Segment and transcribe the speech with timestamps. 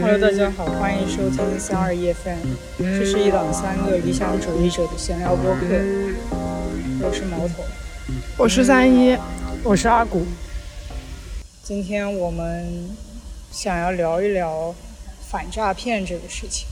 [0.00, 2.38] Hello，大家好，欢迎收听三二一 FM，
[2.78, 5.60] 这是一档三个理想主义者的闲聊播客。
[7.02, 7.62] 我是毛头，
[8.38, 9.14] 我是三一，
[9.62, 10.24] 我是阿古。
[11.62, 12.88] 今天我们
[13.50, 14.74] 想要聊一聊
[15.20, 16.66] 反诈骗这个事情。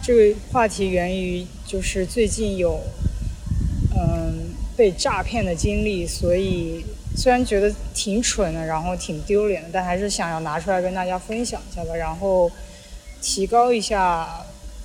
[0.00, 2.80] 这个话题源于就是最近有
[3.96, 6.84] 嗯被诈骗的经历，所以
[7.16, 12.50] 虽然觉得挺蠢的，然后挺丢脸的，但还是想要拿出来跟大家分享一下吧，然后
[13.22, 14.28] 提高一下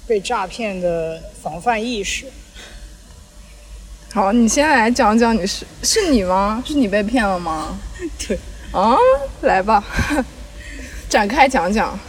[0.08, 2.26] 被诈骗的防范意识。
[4.14, 6.64] 好，你先来讲讲，你是是你吗？
[6.66, 7.80] 是你被骗了吗？
[8.28, 8.40] 对。
[8.72, 8.96] 啊，
[9.42, 9.84] 来吧，
[11.10, 12.00] 展开讲讲。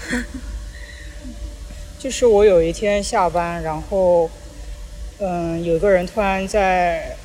[1.98, 4.30] 就是我有一天下班，然后，
[5.18, 7.16] 嗯，有个人突然在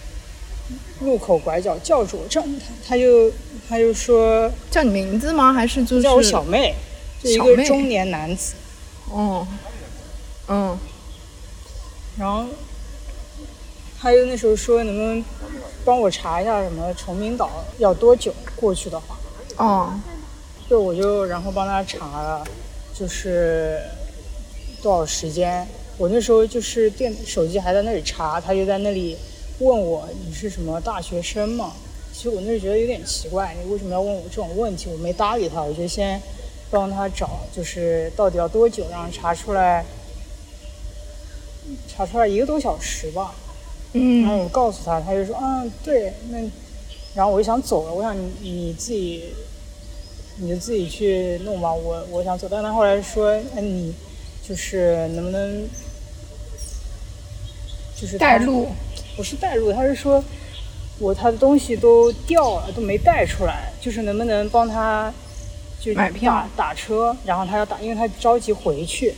[1.02, 2.48] 路口拐角叫住我，这他
[2.88, 3.32] 他就
[3.68, 5.54] 他就说叫你名字吗？
[5.54, 6.74] 还是就是叫我小妹，
[7.22, 8.54] 就一个中年男子。
[9.12, 9.48] 哦，
[10.48, 10.78] 嗯，
[12.18, 12.46] 然后
[14.00, 15.24] 他就那时候说能不能
[15.84, 19.18] 帮我查一下什么崇明岛要多久过去的话。
[19.58, 20.00] 哦，
[20.70, 22.44] 就我就然后帮他查了，
[22.94, 23.80] 就是。
[24.84, 25.68] 多少时间？
[25.98, 29.18] 我那时候就是电手机还在那里查，他就在那里
[29.60, 31.74] 问我你是什么大学生嘛？
[32.14, 34.90] 其实我那时候觉得有点奇怪，你为什么要问我这种问题？
[34.92, 36.22] 我没搭理他，我就先
[36.70, 39.86] 帮他找，就是到底要多久，然后查出来，
[41.88, 43.36] 查出来一个多小时吧。
[43.94, 44.22] 嗯。
[44.24, 46.38] 然后我告诉他，他就说嗯对，那
[47.14, 49.34] 然后我就想走了，我想你你自己
[50.38, 53.94] 你就自己去弄吧，我我想走，但他后来说哎你。
[54.48, 55.68] 就是能不能，
[58.00, 58.68] 就是带路，
[59.16, 60.24] 不是带路，他是说
[61.00, 65.14] 我他的东西都掉了，都没带出来，就是能不能帮他
[65.80, 69.14] 就买票打车，然后他要打，因为他着急回去，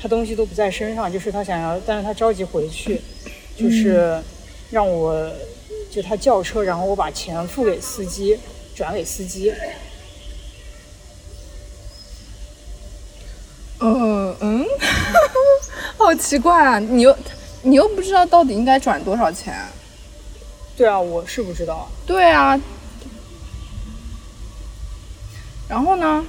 [0.00, 3.00] 他东西都不在身上，就是他想要，但是他着急回去，
[3.56, 4.20] 就是
[4.70, 5.30] 让我
[5.90, 8.38] 就他叫车，然后我把钱付给司机，
[8.74, 9.52] 转给司机。
[13.84, 14.64] 嗯嗯，
[15.98, 16.78] 好奇怪啊！
[16.78, 17.16] 你又
[17.62, 19.54] 你又不知道到底应该转多少钱？
[20.76, 21.88] 对啊，我是不知道。
[22.06, 22.60] 对啊。
[25.68, 26.24] 然后呢？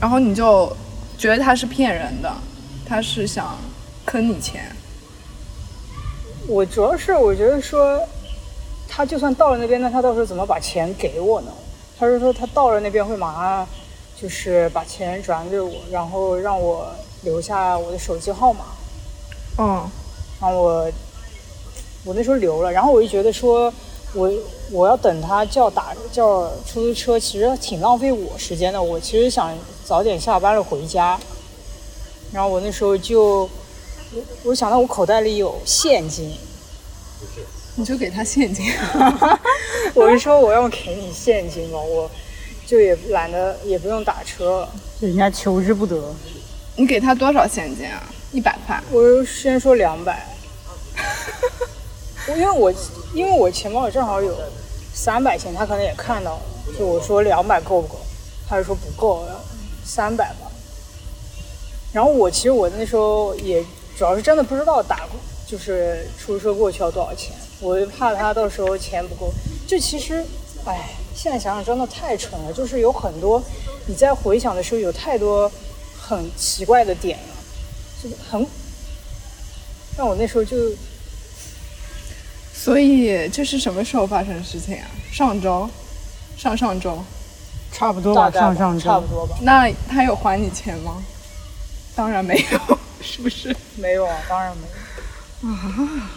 [0.00, 0.76] 然后你就
[1.16, 2.30] 觉得他是骗人的，
[2.86, 3.56] 他是想
[4.04, 4.70] 坑你钱。
[6.46, 7.98] 我主要是我觉得说，
[8.86, 11.50] 他就算到了那边，那他到时候怎么把钱给我呢？
[11.98, 13.66] 他是说他到了那边会马上，
[14.20, 18.66] 就是把钱转给我，然后让我留下我的手机号码。
[19.58, 19.88] 嗯，
[20.40, 20.92] 然后我
[22.04, 23.72] 我那时候留了，然后我就觉得说，
[24.12, 24.32] 我
[24.70, 28.82] 我要等他叫打叫出租车，其实挺浪费我时间的。
[28.82, 31.18] 我其实想早点下班了回家。
[32.32, 33.48] 然后我那时候就
[34.12, 36.34] 我我想到我口袋里有现金。
[37.76, 38.70] 你就给他现金，
[39.94, 42.08] 我是说我要给你现金嘛，我
[42.64, 44.68] 就也懒得也不用打车，
[45.00, 46.14] 人家求之不得。
[46.76, 48.02] 你给他多少现金啊？
[48.32, 48.82] 一百块。
[48.90, 50.26] 我先说两百，
[52.28, 52.72] 因为我
[53.14, 54.36] 因为我钱包里正好有
[54.92, 56.42] 三百钱，他可能也看到了，
[56.76, 57.98] 就我说两百够不够？
[58.48, 59.24] 他就说不够，
[59.84, 60.50] 三百吧。
[61.92, 63.64] 然后我其实我那时候也
[63.96, 65.06] 主要是真的不知道打
[65.46, 67.32] 就是出租车过去要多少钱。
[67.60, 69.32] 我就怕他到时候钱不够，
[69.64, 70.24] 就其实，
[70.64, 72.52] 哎，现在想想真的太蠢了。
[72.52, 73.40] 就是有很多，
[73.86, 75.50] 你在回想的时候有太多
[76.06, 77.34] 很奇怪的点了，
[78.02, 78.46] 就是很，
[79.96, 80.56] 让我那时候就，
[82.52, 84.86] 所以这是什么时候发生的事情啊？
[85.10, 85.68] 上周，
[86.36, 87.02] 上上周，
[87.72, 89.38] 差不多吧，上上周差不多吧。
[89.40, 91.02] 那他有还你钱吗？
[91.96, 93.56] 当然没有，是不是？
[93.76, 95.54] 没有啊，当然没有。
[95.54, 96.10] 啊。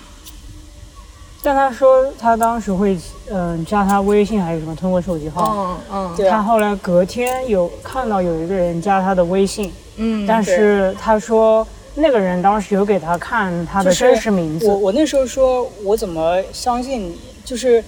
[1.44, 2.98] 但他说他当时会
[3.30, 5.80] 嗯加他微信还是什么，通过手机号。
[5.92, 6.30] 嗯嗯。
[6.30, 9.72] 他后来隔天有看到有一个人加他的微信。
[9.96, 10.26] 嗯。
[10.28, 14.68] 但是他说那个人当时有给他看他的真实名字。
[14.68, 17.20] 我我那时候说，我怎么相信你？
[17.46, 17.82] 就是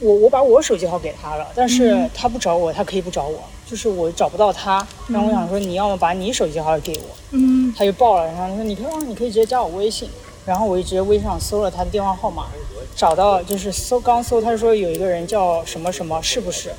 [0.00, 4.86] 我我把我手机号给他了，但是他不找我，他可以不找我，就是我找不到他。
[5.08, 7.16] 然后我想说，你要么把你手机号给我。
[7.32, 7.74] 嗯。
[7.76, 10.08] 他就报了，然后他说你可以，你可以直接加我微信。
[10.44, 12.46] 然后我就直接微信上搜了他的电话号码。
[12.94, 16.70] 找到就是搜刚搜，他说有一个人叫什么什么，是不是？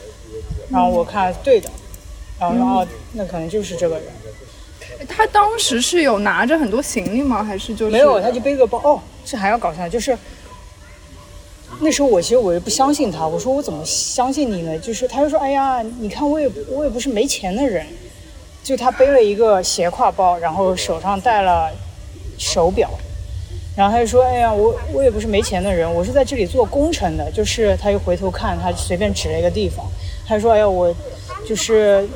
[0.70, 1.70] 然后我看对的，
[2.40, 4.06] 然后然后，那可能就是这个人。
[5.08, 7.44] 他当时是有拿着很多行李吗？
[7.44, 8.20] 还是就是没有？
[8.22, 8.80] 他就背个包。
[8.84, 10.18] 哦，这还要搞笑，就是
[11.80, 14.78] 那时候我其实我也不相信他，我说我怎么相信你呢？
[14.80, 17.86] 就是他就说，哎呀，你看我也我也不是没钱的人，
[18.64, 21.70] 就他背了一个斜挎包，然后手上戴了
[22.38, 22.90] 手表，
[23.76, 27.32] 然后他就说，哎呀，我我也不是没钱的人，我是在这里做工程的。
[27.32, 29.86] 就是他又回头看，他随便指了一个地方，
[30.28, 30.94] 他说，哎呀，我
[31.48, 32.08] 就是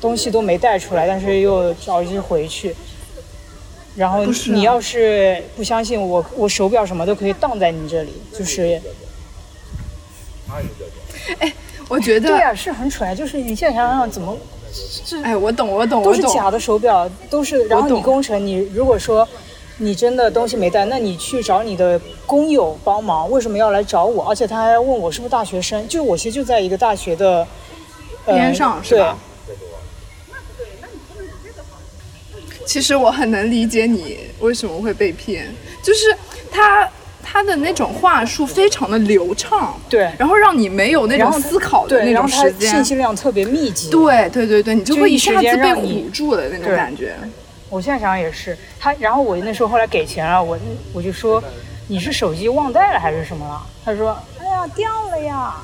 [0.00, 2.74] 东西都没带出来，但是又着急回去。
[3.94, 8.80] 然后你要是不相信我，我手表什么都可以当在你这里，就是
[11.38, 11.52] 哎
[11.88, 13.14] 我觉得，对呀、是很蠢啊。
[13.14, 14.36] 就是你现在想想怎么
[15.22, 16.28] 哎，我懂，我懂，都我懂。
[16.28, 17.64] 是假的手表，都是。
[17.66, 19.28] 然后懂你工程，你如果说
[19.78, 24.24] 你真的东西没带，那你去找你的工友帮忙，为什么要来找我？
[24.28, 27.46] 而且他还问我是不是大学生，就是我其实就在一个大学的、
[28.24, 29.18] 呃、边上是吧？
[32.64, 36.16] 其实我很能理解你为什么会被骗，就是
[36.50, 36.88] 他
[37.22, 42.84] 他的那种话术非常的流畅，对然后让你没有那种思考的，那种时间信。
[42.84, 43.90] 息量特别密集。
[43.90, 47.14] 对对对对，你就会一下子被唬住了那种感觉。
[47.74, 50.56] 我现在想想也是，他，然后我那时候后来给钱了，我
[50.92, 51.42] 我就说
[51.88, 53.60] 你是手机忘带了还是什么了？
[53.84, 55.56] 他说哎呀掉了呀。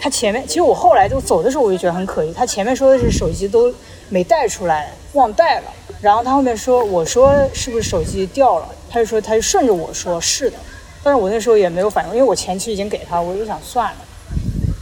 [0.00, 3.72] 他前面其实我后来就走的时候我就觉得很可疑，他前面说的是手机都
[4.08, 8.68] 没带出来，忘带了，然后他后面说我说是不是手机掉了？
[8.90, 10.56] 他就说他就顺着我说是的，
[11.04, 13.98] 但是我那时候也没有反应，因为我钱其实已经给他，我就想算了。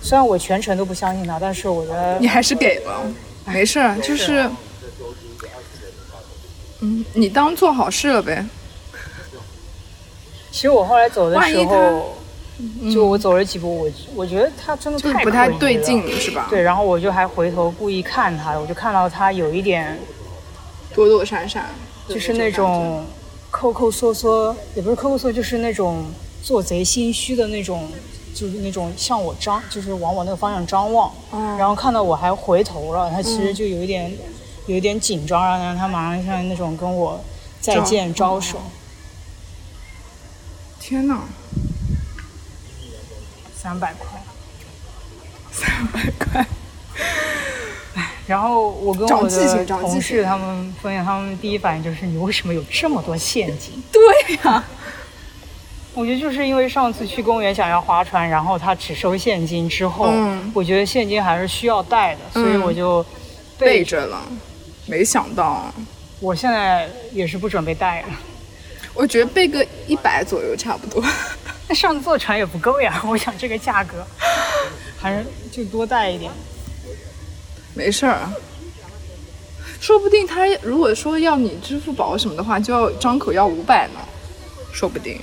[0.01, 3.03] 虽然我全程都不相信他，但是我觉得你还是给了，
[3.45, 4.49] 没事儿，就是，
[6.81, 8.45] 嗯，你当做好事了呗。
[10.51, 12.17] 其实我后来走的时候，
[12.93, 16.47] 就我走了几步，我我觉得他真的太就是不太对劲，是吧？
[16.51, 19.99] 对，然后我就还回头故意看他，我就看到他有一点
[20.95, 21.67] 躲躲闪闪，
[22.09, 23.05] 就是那种
[23.51, 26.05] 抠抠缩缩，也不是抠抠缩，就是那种
[26.43, 27.89] 做贼心虚的那种，
[28.35, 31.13] 就是那种向我张，就是往我那个方向张望。
[31.33, 34.11] 嗯然后看到我还回头了，他其实就有一点、
[34.69, 37.21] 有一点紧张，然后他马上像那种跟我
[37.61, 38.61] 再见招手。
[40.79, 41.23] 天哪，
[43.57, 44.07] 三百块。
[45.51, 46.47] 三百块，
[48.29, 53.83] 然后我跟我的同事他们分享，他们第一反应就是你为什么有这么多现金？
[53.91, 54.63] 对呀、
[55.95, 60.53] 我觉得就是因为上次去公园想要划船，然后他只收现金之后，嗯。
[60.55, 62.63] 我觉得现金还是需要带的，所以嗯。
[62.63, 63.05] 我就
[63.59, 64.23] 备着了，
[64.89, 65.73] 没想到，
[66.19, 68.09] 我现在也是不准备带了。
[68.95, 71.05] 我觉得备个一百左右差不多。
[71.69, 74.05] 那上次坐船也不够呀， 我想这个价格，
[74.99, 76.33] 还是就多带一点。
[77.75, 78.29] 没事儿，
[79.79, 84.01] 说不定他如果说要你支付宝什么的话，就要张口要五百呢，
[84.73, 85.21] 说不定。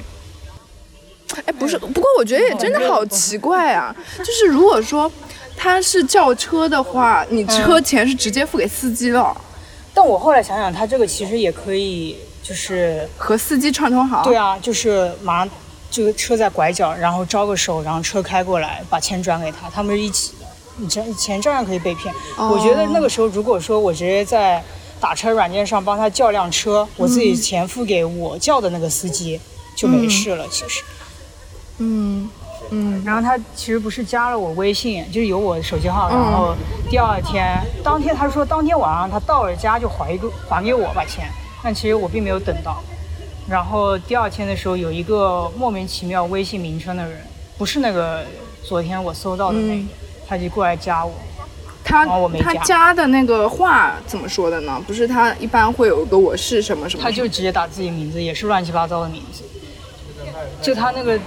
[1.46, 5.12] 哎，不是，不过我觉得也真的好奇怪啊， 就是如果说
[5.58, 9.36] 他是叫车的话，你车钱是直接付给司机了，
[9.96, 14.24] 但我后来想想，他这个其实也可以，就是和司机串通好。
[14.24, 15.50] 对啊，就是马上
[15.90, 20.46] 这个车在拐角，然后招个手，然后车开过来，把钱转给他，他们是一起的。
[20.78, 22.14] 你这钱照样可以被骗。
[22.36, 24.62] 哦我觉得那个时候，如果说我直接在
[25.00, 29.40] 打车软件上帮他叫辆车，我自己钱付给我叫的那个司机，
[29.74, 30.46] 就没事了。
[30.52, 30.84] 其实，
[31.78, 32.30] 嗯
[32.72, 36.56] 嗯，然后他其实不是加了我微信，就是有我手机号，嗯然后
[36.90, 41.30] 第二天当天他说当天晚上他到了家就还给还给我把钱，
[41.64, 42.82] 但其实我并没有等到。
[43.48, 47.20] 然后第二天的时候，有一个莫名其妙微信名称的人，
[47.58, 48.24] 不是那个
[48.64, 49.88] 昨天我搜到的那个，嗯
[50.28, 51.14] 他就过来加我。
[51.88, 52.04] 他
[52.42, 54.82] 他加加的那个话怎么说的呢？
[54.88, 59.44] 不是他一般会有一个我是什么什么，他就直接打自己名字，也是乱七八糟的名字。
[60.64, 61.20] 就他那个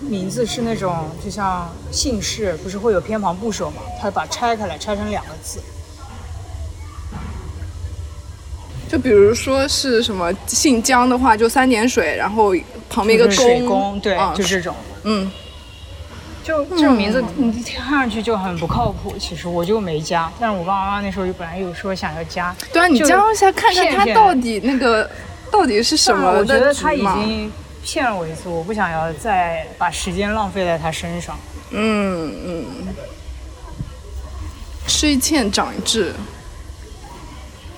[0.00, 3.82] 名字是那种，就像姓氏，不是会有偏旁部首嘛？
[4.00, 5.60] 他把拆开来，拆成两个字。
[8.88, 12.54] 就比如说是什么姓江的话，就三点水，然后
[12.88, 13.26] 旁边一个
[13.66, 14.76] 工，对，啊就这种。
[15.02, 15.28] 嗯，
[16.44, 19.14] 就这种名字，你听上去就很不靠谱。
[19.18, 22.54] 其实我就没加，但是我爸爸妈妈那时候就本来有说想要加。
[22.72, 25.10] 对啊，你加一下看看他到底那个
[25.50, 27.50] 到底是什么的我觉得他已经
[27.86, 31.38] 骗了我一次，我不想要再把时间浪费在他身上。
[31.70, 32.64] 嗯嗯，
[34.88, 36.12] 吃一堑长一智。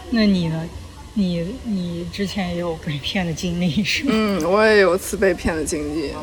[0.08, 0.66] 那你呢？
[1.12, 4.10] 你你之前也有被骗的经历是吗？
[4.14, 6.14] 嗯，我也有次被骗的经历，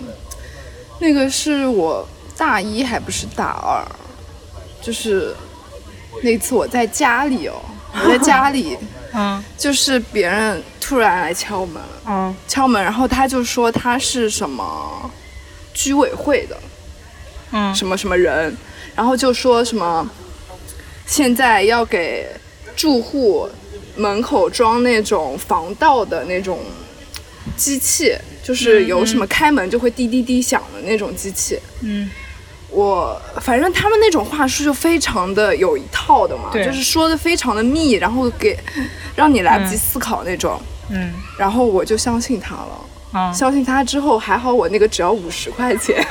[1.00, 3.86] 那个是我大一还不是大二，
[4.82, 5.36] 就是
[6.24, 7.62] 那次我在家里哦，
[8.04, 8.78] 我在家里，
[9.14, 9.44] 嗯。
[9.58, 12.36] 就是别人突然来敲门，嗯。
[12.48, 15.10] 敲门，然后他就说他是什么，
[15.74, 16.58] 居委会的
[17.52, 17.74] 嗯。
[17.74, 18.56] 什么什么人，
[18.96, 20.08] 然后就说什么
[21.06, 22.28] 现在要给
[22.76, 23.48] 住户
[23.96, 26.60] 门口装那种防盗的那种
[27.56, 31.58] 机器，就是有什么开门就会滴滴滴响的那种机器。
[31.82, 32.10] 嗯
[32.76, 38.60] 我反正他们那种话术就非常的有一套的嘛，就是说的非常的密，然后给
[39.16, 40.60] 让你来不及嗯思考那种。
[40.90, 41.14] 嗯。
[41.38, 42.82] 然后我就相信他了。
[43.14, 46.06] 啊，相信他之后，还好我那个只要五十块钱，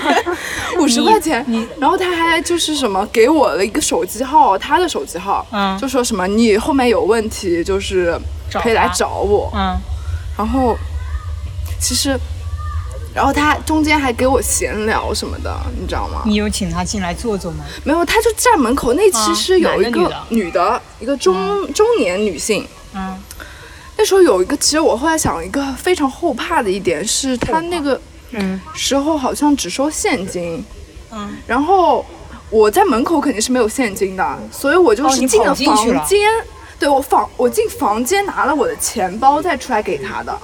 [0.80, 1.44] 五十块钱，
[1.78, 5.78] 然后他还就是什么给我了一个手机号，他的手机号，嗯。
[5.78, 8.18] 就说什么你后面有问题就是
[8.54, 9.76] 可以来找我，嗯。
[10.38, 10.74] 然后
[11.78, 12.18] 其实，
[13.12, 16.22] 然后他中间还给我闲聊什么的，你知道吗？
[16.24, 17.64] 你有请他进来坐坐吗？
[17.82, 23.16] 没有，他就站门口，那其实有一个女的，一个中、中年女性，嗯。
[23.96, 28.00] 那时候有一个，其实我后来想，一个非常后怕的一点是，他那个
[28.30, 28.58] 嗯。
[28.74, 30.64] 时候好像只收现金，
[31.10, 31.36] 嗯。
[31.46, 32.06] 然后
[32.48, 35.54] 我在门口肯定是没有现金的，所以我就是进了。
[35.54, 36.30] 房间，
[36.78, 40.38] 对我房我进房间拿了我的钱包再出来给他的。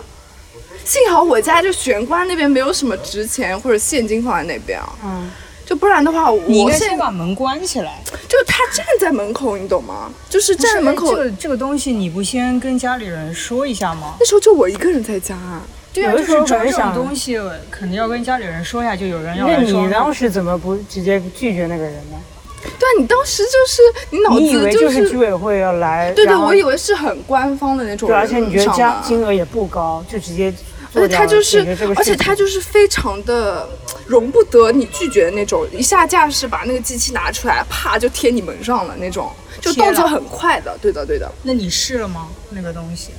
[0.86, 5.28] 幸好我家就玄关那边没有什么值钱或者现金放在那边啊，嗯，
[5.66, 8.00] 就不然的话，你应该先把门关起来。
[8.28, 10.12] 就他站在门口，你懂吗？
[10.30, 14.14] 就是站在门口，这个这个东西你不先跟家里人说一下吗？
[14.20, 15.62] 那时候就我一个人在家啊。
[15.92, 17.36] 对啊，有的时候就是装这种可能想东西，
[17.68, 19.90] 肯定要跟家里人说一下，就有人要那你来装。
[19.90, 22.18] 当时怎么不直接拒绝那个人呢？
[22.62, 30.52] 对啊，你当时就是你脑你以为子就是居委会要来，对对，我以为是很官方的那种对，而且你觉得上门加金额也不高，就直接
[30.96, 33.68] 做而且掉他就是而且他就是非常的
[34.06, 41.30] 容不得你拒绝的那种，一下架势把那个机器拿出来，啪就贴你门上了那种，就动作很快的，对的对的。
[41.42, 42.28] 那你试了吗？
[42.50, 43.10] 那个东西？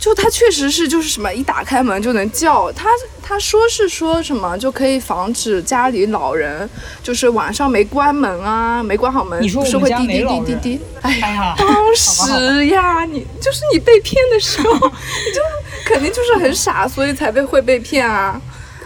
[0.00, 2.88] 就他确实是就是什么一打开门就能叫他，
[3.22, 6.68] 他说是说什么就可以防止家里老人
[7.02, 10.80] 就是晚上没关门啊，没关好门，你说会滴滴滴滴滴。
[11.02, 15.40] 哎哎呀当时呀，你就是你被骗的时候，你就
[15.84, 18.40] 肯定就是很傻，所以才被会被骗啊。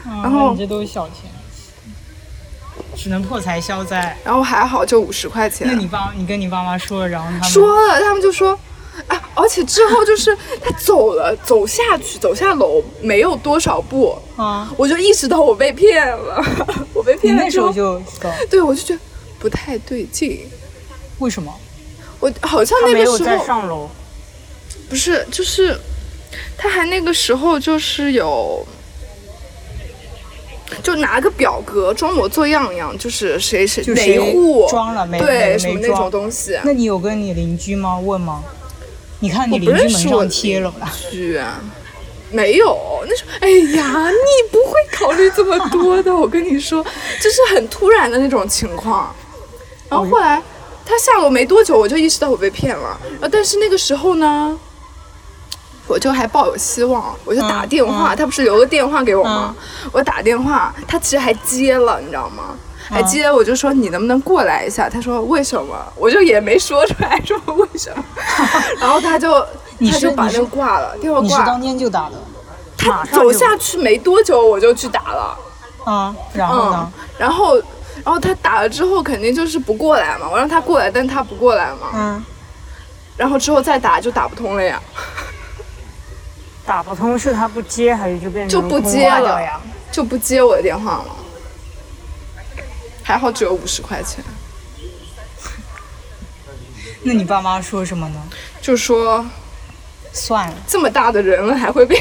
[0.04, 1.30] 然后你这都是小钱，
[2.96, 4.18] 只能破财消灾。
[4.24, 5.64] 然后还好就五十块钱。
[5.68, 8.58] 那你爸，你跟你爸妈说了，然后他们说了，他们就说，
[9.08, 16.42] 啊，而且之后就是他走了，走下去，走下楼没有多少步，啊，我就意识到我被骗了，
[16.94, 18.02] 我被骗了之后那时候，就
[18.48, 19.00] 对我就觉得
[19.38, 20.48] 不太对劲。
[21.18, 21.52] 为什么？
[22.20, 23.90] 我好像他没有那个时候再上楼，
[24.88, 25.78] 不是，就是
[26.56, 28.66] 他还那个时候就是有，
[30.82, 36.58] 就拿个表格装模作样一样，就是谁谁谁一户装了没对没什么那种东西。
[36.64, 37.98] 那你有跟你邻居吗？
[37.98, 38.42] 问吗？
[39.24, 40.92] 你看你邻居门不认识我上贴了吧？
[41.10, 41.58] 居啊，
[42.30, 42.78] 没有，
[43.08, 46.84] 那时候，哎呀，你不会考虑这么多的，我跟你说，
[47.22, 49.14] 就是很突然的那种情况。
[49.88, 50.42] 然后后来
[50.84, 53.00] 他下楼没多久，我就意识到我被骗了。
[53.22, 54.58] 呃，但是那个时候呢，
[55.86, 59.56] 我就还抱有希望，我就打嗯电话，他不是留个电话给我吗？
[59.90, 62.58] 我打电话，他其实还接了，你知道吗？
[62.88, 64.88] 还嗯接，我就说你能不能过来一下？
[64.88, 65.74] 他说为什么？
[65.96, 68.04] 我就也没说出来说为什么，
[68.80, 69.40] 然后他就
[69.90, 71.34] 他就把那个挂了，电话挂了。
[71.34, 72.14] 你是当天就打的
[72.76, 75.38] 他走下去没多久，我就去打了。
[75.84, 76.14] 啊？
[76.32, 77.56] 然后嗯呢？，然后
[78.04, 82.24] 然后他打了之后肯定就是不过来嘛，我让他过来，但他不过来嘛，嗯，
[83.16, 84.80] 然后之后再打就打不通了呀，
[86.66, 89.60] 打不通是他不接还是就变成就不通接了呀？
[89.92, 91.06] 就不接我的电话了。
[93.04, 94.24] 还好只有五十块钱，
[97.04, 98.20] 那你爸妈说什么呢？
[98.60, 99.24] 就说
[100.12, 101.96] 算了，这么大的人了还会被，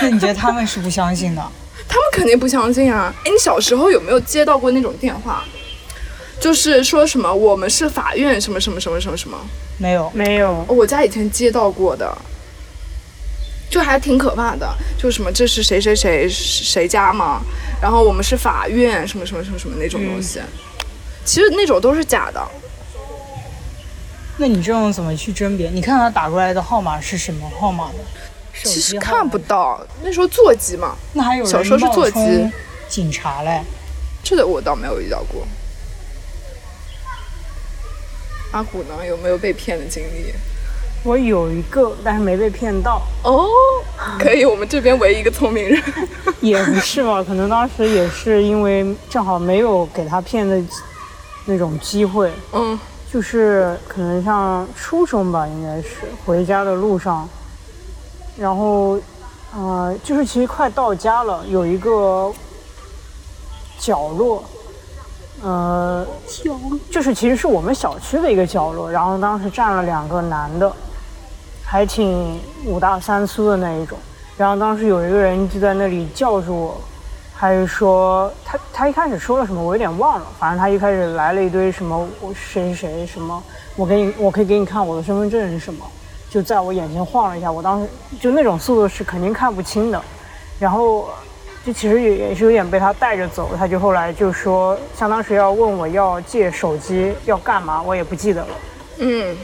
[0.00, 1.42] 那 你觉得他们是不相信的？
[1.88, 3.12] 他们肯定不相信啊。
[3.24, 5.42] 哎，你小时候有没有接到过那种电话？
[6.40, 9.38] 就是说什么我们是法院什么什么什么什么什么？
[9.78, 12.16] 没有，没有，我家以前接到过的，
[13.72, 17.40] 就还挺可怕的，就什么这是谁谁谁谁家嘛，
[17.80, 20.42] 然后我们是法院什么什么什么什么那种东西，
[21.24, 22.46] 其实那种都是假的。
[24.36, 25.70] 那你这种怎么去甄别？
[25.70, 27.94] 你看他打过来的号码是什么号码呢？
[28.62, 32.52] 其实看不到，那时候座机嘛，那还有人小时候是冒座机充
[32.90, 33.62] 警察嘞。
[34.22, 35.48] 这个我倒没有遇到过。
[38.50, 39.06] 阿古呢？
[39.08, 40.34] 有没有被骗的经历？
[41.04, 43.48] 我有一个，但是没被骗到，哦，
[44.18, 45.82] 可以，我们这边唯一一个聪明人。
[46.40, 47.22] 也不是吧？
[47.22, 50.60] 可能当时也是因为正好没有给他骗的
[51.44, 52.78] 那种机会，嗯，
[53.12, 57.28] 就是可能像初中吧，应该是回家的路上，
[58.36, 58.98] 然后，
[59.56, 62.32] 呃，就是其实快到家了，有一个
[63.78, 64.44] 角落，
[65.42, 66.06] 呃，
[66.90, 70.72] 就是其实是我们小区的一个角落，然后当时站了两个男的，
[71.72, 73.96] 还挺五大三粗的那一种，
[74.36, 76.80] 然后当时有一个人就在那里叫住我，
[77.34, 83.42] 还是说他他一开始说了什么我有点忘了，反正他一开始来了一堆什么我谁谁谁什么，
[83.74, 85.82] 我给你我可以给你看我的身份证是什么，
[86.28, 87.88] 就在我眼前晃了一下，我当时
[88.20, 89.98] 就那种速度是肯定看不清的，
[90.58, 91.08] 然后
[91.64, 98.48] 就其实也也是有点被他带着走，他就后来就说，相当是要问我要借手机要干嘛，我也不记得了。
[98.98, 99.34] 嗯，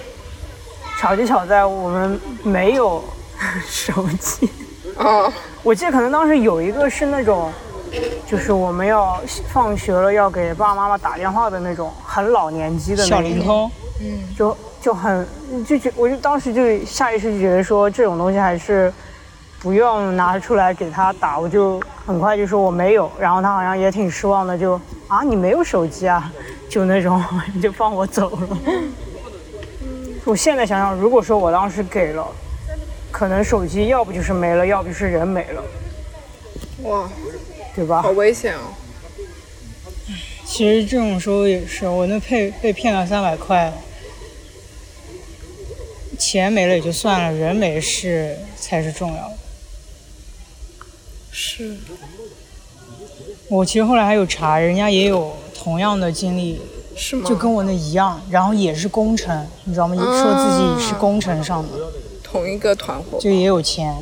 [0.99, 3.03] 巧就巧在我们没有
[3.65, 4.51] 手机，
[4.97, 7.53] 哦，我记得可能当时有一个是那种，
[8.27, 9.21] 就是我们要
[9.53, 13.71] 放学了要给爸爸妈妈打电话的那种很老年机的那小种灵通，
[14.37, 15.25] 就就很
[15.65, 18.93] 就觉，我就当时就下意识就觉得说这种东西还是
[19.61, 24.75] 不用拿出来给他打，我就很快就说我没有，然后他好像也挺失望的，就
[25.07, 26.29] 啊你没有手机啊，
[26.69, 27.23] 就那种
[27.63, 28.49] 就放我走了。
[30.29, 32.31] 我现在想想，如果说我当时给了，
[33.11, 35.65] 可能手机要不就是没了，要不就是人没了，
[36.83, 37.11] 哇，
[37.75, 38.11] 对吧好？
[38.11, 38.75] 危险哦！
[40.45, 43.73] 其实这种时候也是，我那被被骗了三百块，
[46.19, 49.35] 钱没了也就算了，人没事才是重要的。
[51.33, 51.75] 是，
[53.49, 56.61] 我其实后来还有查，人家也有同样的经历，
[56.99, 57.25] 是吗？
[57.29, 59.95] 就跟我那一样，然后也是工程，你知道吗？
[59.95, 61.69] 也说自己是工程上的，
[62.25, 63.97] 同一个团伙，就也有钱，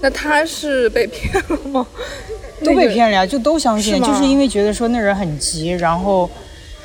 [0.00, 1.86] 那他是被骗了吗？
[2.64, 6.28] 都被骗了呀，就都相信，是就是因为觉得说那人很急，然后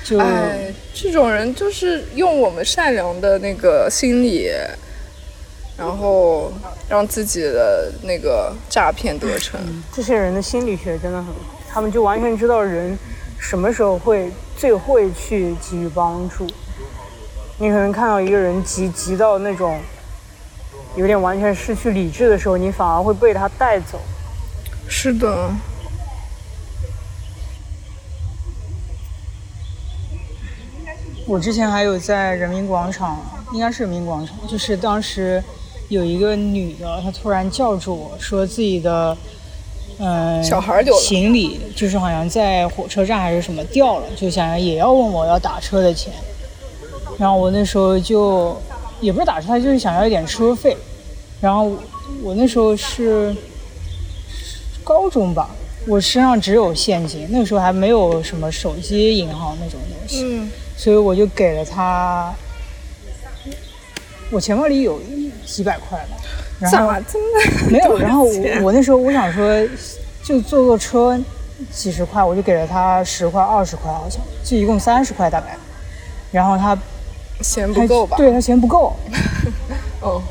[0.03, 4.51] 就哎，这种人就是用我们善良的那个心理，
[5.77, 6.51] 然后
[6.87, 9.59] 让自己的那个诈骗得逞。
[9.91, 11.33] 这些人的心理学真的很好，
[11.67, 12.95] 他们就完全知道人
[13.39, 16.47] 什么时候会最会去给予帮助。
[17.57, 19.79] 你可能看到一个人急急到那种
[20.95, 23.99] 有点完全失去理智的时候，你反而会被他带走。
[24.87, 25.51] 是的，
[31.25, 33.19] 我之前还有在人民广场，
[33.53, 35.41] 应该是人民广场，就是当时
[35.89, 39.17] 有一个女的，她突然叫住我说自己的，
[39.99, 46.11] 嗯、小孩丢了行李就是好像在火车站还是什么掉了，就想要也要问我要打车的钱，
[47.17, 48.59] 然后我那时候就
[48.99, 50.75] 也不是打车，他就是想要一点车费，
[51.39, 51.71] 然后
[52.21, 53.35] 我那时候是
[54.83, 55.49] 高中吧，
[55.87, 60.23] 我身上只有现金，那个时候还没有什么手机银行那种东西。
[60.23, 62.33] 嗯，所以我就给了他，
[64.31, 64.99] 我钱包里有
[65.45, 66.17] 几百块吧，
[66.63, 69.67] 然后咋这么没有，然后我我那时候我想说，
[70.23, 71.19] 就坐个车
[71.71, 75.57] 几十块，我就给了他十块、二十块，好像就一共三十块大概，
[76.31, 76.77] 然后他
[77.41, 78.15] 嫌不够吧？
[78.15, 78.93] 对他嫌不够，
[79.99, 80.21] 哦，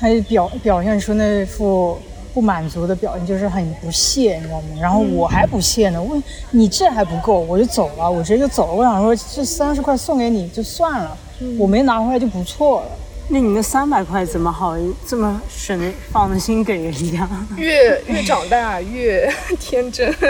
[0.00, 1.98] 他就表表现出那副
[2.32, 4.66] 不满足的表情，就是很不屑，你知道吗？
[4.80, 6.22] 然后我还不屑呢，问
[6.52, 8.74] 你这还不够，我就走了，我直接就走了。
[8.74, 11.14] 我想说这三十块送给你就算了，
[11.58, 12.86] 我没拿回来就不错了。
[13.30, 14.74] 那你那三百块怎么好
[15.06, 17.28] 这么省得放得心给人家？
[17.56, 20.14] 越越长大越天真。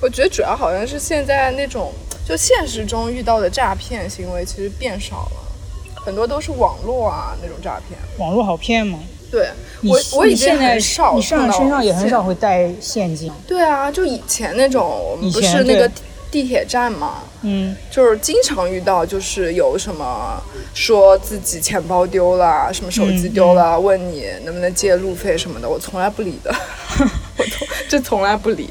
[0.00, 1.92] 我觉得主要好像是现在那种
[2.26, 7.98] 就现实中遇到的诈骗行为其实变少了，很多都是网络啊那种诈骗。
[8.18, 8.98] 网络好骗吗？
[9.30, 9.48] 对
[9.84, 13.30] 我我已经你现在很少你身上身上也很少会带现金。
[13.46, 15.94] 对啊，就以前那种我们不是那个对
[16.30, 20.40] 地铁站嘛，嗯，就是经常遇到，就是有什么
[20.72, 26.54] 说自己钱包丢了，什么手机丢了，问你能不能借路费什么的，我从来不理的，
[27.36, 28.70] 我从这从来不理。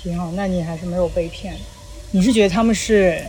[0.00, 1.56] 挺好，那你还是没有被骗。
[2.12, 3.20] 你是觉得他们是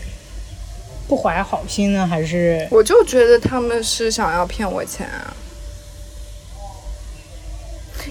[1.08, 2.67] 不怀好心呢，还是？
[2.70, 5.34] 我就觉得他们是想要骗我钱啊，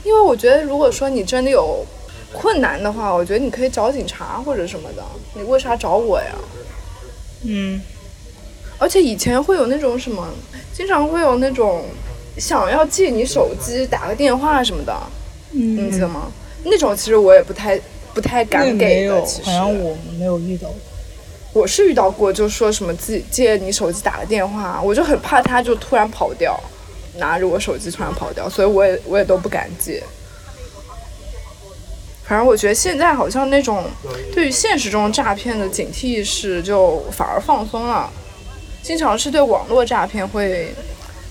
[0.03, 1.87] 因为我觉得如果说你真的有
[2.33, 5.03] 困难的话，我觉得你可以找警察或者什么的，
[5.35, 6.35] 你为啥找我呀？
[7.45, 7.81] 嗯
[8.79, 10.29] 而且以前会有那种什么，
[10.73, 11.85] 经常会有那种
[12.37, 14.95] 想要借你手机打个电话什么的，
[15.51, 16.11] 你记得嗯？
[16.11, 16.33] 吗？
[16.65, 17.81] 那种其实我也不太
[18.13, 20.77] 不太敢给的，其实好像我没有遇到过。
[21.55, 26.59] 我是遇到过，就说什么自己借你手机打个电话，我就很怕他就突然跑掉，
[27.17, 30.03] 拿着我手机突然跑掉，所以我也我也都不敢借。
[32.29, 33.85] 反正我觉得现在好像那种
[34.35, 38.11] 对于现实中诈骗的警惕意识就反而放松了，
[38.83, 40.75] 经常是对网络诈骗会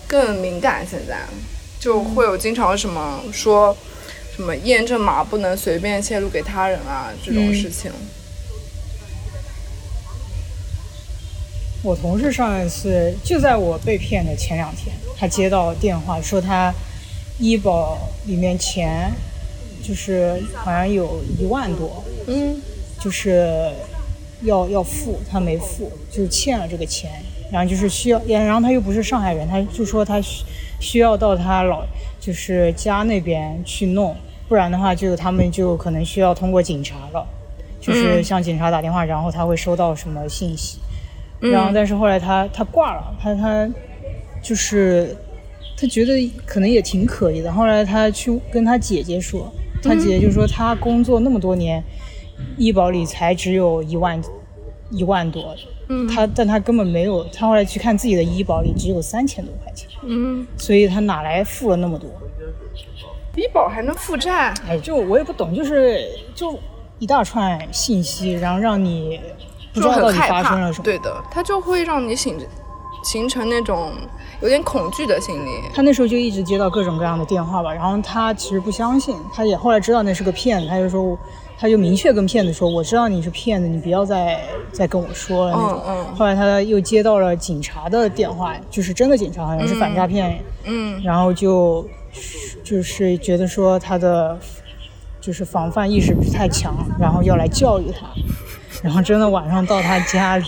[0.08, 0.88] 更敏感。
[0.89, 1.17] 现在
[1.79, 3.75] 就会有经常什么说
[4.36, 7.91] 什么验证码不能随便泄露给他人啊这种事情。
[11.84, 16.73] 我同事上一次就在我被骗的前两天，他接到电话说他
[17.38, 19.12] 医保里面钱
[19.86, 22.60] 就是好像有一万多，嗯，
[23.00, 23.69] 就是
[24.41, 27.12] 要要付，他没付，就是欠了这个钱，
[27.52, 30.43] 然后就是需要，然后他又不是上海人，他就说他需
[30.80, 31.86] 需要到他老
[32.19, 34.15] 就是家那边去弄，
[34.48, 37.26] 不然的话就他们就可能需要通过警察了，
[37.80, 40.80] 就是向警察打电话，然后他会收到什么信息。
[41.41, 43.69] 然后，但是后来他他挂了，他他
[44.41, 45.15] 就是
[45.78, 47.52] 他觉得可能也挺可疑的。
[47.52, 49.54] 后来他去跟他姐姐说，
[49.88, 51.84] 他姐姐就说他工作那么多年，
[52.58, 54.19] 医保里才只有一万
[54.89, 55.56] 一万多，
[55.88, 62.10] 嗯他但他根本没有，他后来去看自己的医保里只有三千多块钱，嗯，所以他哪来付了那么多？
[63.36, 64.54] 医保还能负债？
[64.67, 66.58] 哎，就我也不懂，就是就
[67.00, 69.19] 一大串信息，然后让你
[69.74, 70.86] 不知就道到底发生了什么。
[70.86, 72.38] 对的，他就会让你形
[73.05, 73.91] 形成那种
[74.41, 75.49] 有点恐惧的心理。
[75.73, 81.17] 他那时候就一直接到各种各样的电话吧，然后他其实不相信，他也后来知道那是个骗子，他就说，
[81.57, 84.41] 他就明确跟骗子说，我知道你是骗子，你不要再
[84.71, 85.81] 再跟我说了那种。
[85.87, 91.87] 嗯嗯后来他又接到了警察的电话，就是真的警察，好像是反诈骗，嗯，然后就
[92.63, 94.37] 就是觉得说他的
[95.21, 98.07] 就是防范意识不太强，然后要来教育他，
[98.81, 100.45] 然后真的晚上到他家里，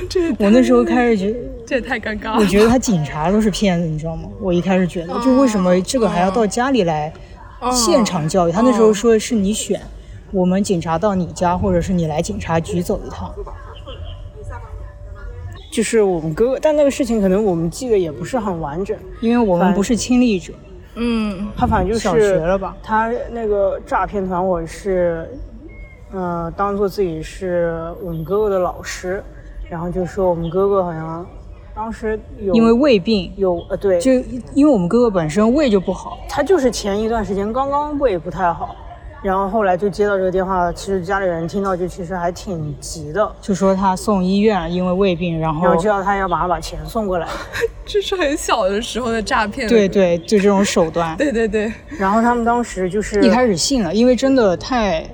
[0.10, 1.38] 这我那时候开始觉得。
[1.66, 4.28] 这也太尴尬了我觉得他警察都是骗子，你知道吗？
[4.38, 7.10] 我一开始觉得，就为什么这个还要到家里来
[7.72, 8.52] 现场教育？
[8.52, 9.80] 他那时候说的是你选，
[10.30, 13.34] 我们警察到你家，或者是你来警察局走一趟。
[15.72, 18.96] 就是我们哥哥，但那个事情可能我们记得也不是很完整。
[19.20, 20.52] 因为我们不是亲历者，
[20.96, 25.28] 嗯他反正就是小学了吧他那个诈骗团伙是，
[26.12, 29.24] 呃，当做自己是我们哥哥的老师，
[29.68, 31.26] 然后就说我们哥哥好像
[31.74, 34.12] 当时有因为胃病，有呃对，就
[34.54, 38.76] 因为我们哥哥本身胃就不好，他就是前一段时间刚刚胃不太好，
[39.22, 47.26] 然后后来就接到这个电话，其实家里人听到就其实还挺急的，就说他送医院，因为胃病，然后然后就要他要马上把钱送过来，
[47.84, 49.66] 这是很小的时候的诈骗。
[49.68, 55.04] 对对，就这种手段， 对对对，然后他们当时就是一开始信了，因为真的太，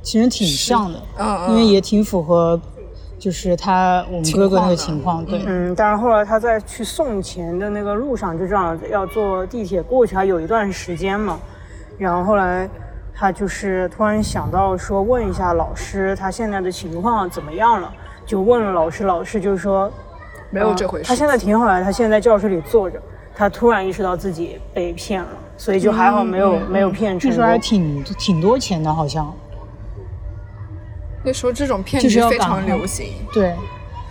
[0.00, 1.50] 其实挺像的，嗯嗯。
[1.50, 2.58] 因为也挺符合，
[3.26, 5.42] 就是他我们哥哥那个情情况，对。
[5.46, 11.36] 嗯，但是后来他在去送钱的那个路上，就这样要坐地铁过去，还有一段时间嘛。
[11.98, 12.70] 然后后来
[13.12, 17.92] 他就是突然想到说，问一下老师他现在的情况怎么样了，
[18.24, 19.90] 就问了老师，老师就说
[20.50, 21.08] 没有这回事。
[21.08, 23.02] 他现在挺好的，他现在在教室里坐着。
[23.34, 27.58] 他突然意识到自己被骗了，所以就还好没有、没有骗成那时候还。
[27.58, 29.34] 挺挺多钱的，好像。
[31.26, 33.08] 那时候这种骗就是要局非常流行。
[33.32, 33.52] 对，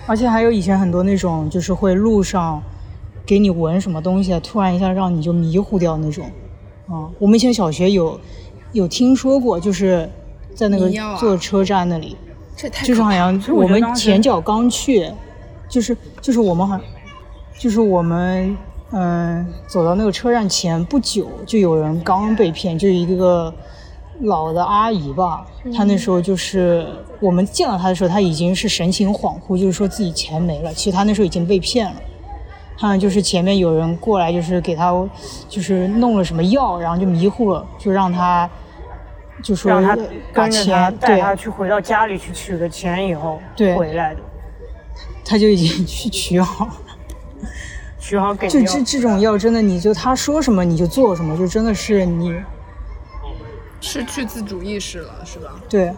[0.05, 2.61] 而且还有以前很多那种，就是会路上
[3.25, 6.29] 给你闻什么东西，突然一下让你就迷糊掉那种。
[6.87, 8.19] 啊、我们以前小学有
[8.73, 10.09] 有听说过，就是
[10.53, 12.17] 在那个坐车站那里，
[12.53, 15.09] 这太就是好像我我们前脚刚去，
[15.69, 16.85] 就是就是我们好像，
[17.57, 18.55] 就是我们
[18.91, 23.51] 嗯走到那个车站前不久，就有人刚被骗，就是一个
[24.21, 26.87] 老的阿姨吧，她那时候就是
[27.19, 31.95] 我们见到她的时候，她已经是神情恍惚，就是说自己钱没了，其实她那时候已经被骗了。
[32.77, 34.91] 好像就是前面有人过来，就是给她，
[35.47, 38.49] 就是弄了什么药，然后就迷糊了，就让她，
[39.41, 44.21] 就说让她把跟着他钱带她去回到家里去取了钱以后对回来的，
[45.23, 46.73] 她就已经去取好了。
[47.97, 52.35] 取好给就这这种药，真的你就他说什么你就做什么，就真的是你
[53.85, 55.51] 失去自主意识了，是吧？
[55.69, 55.91] 对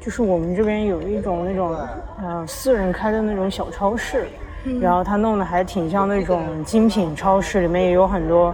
[0.00, 1.78] 就是我们这边有一种那种
[2.20, 4.26] 呃私人开的那种小超市，
[4.64, 8.52] 嗯然后他弄得还挺像那种精品超市，里面也有很多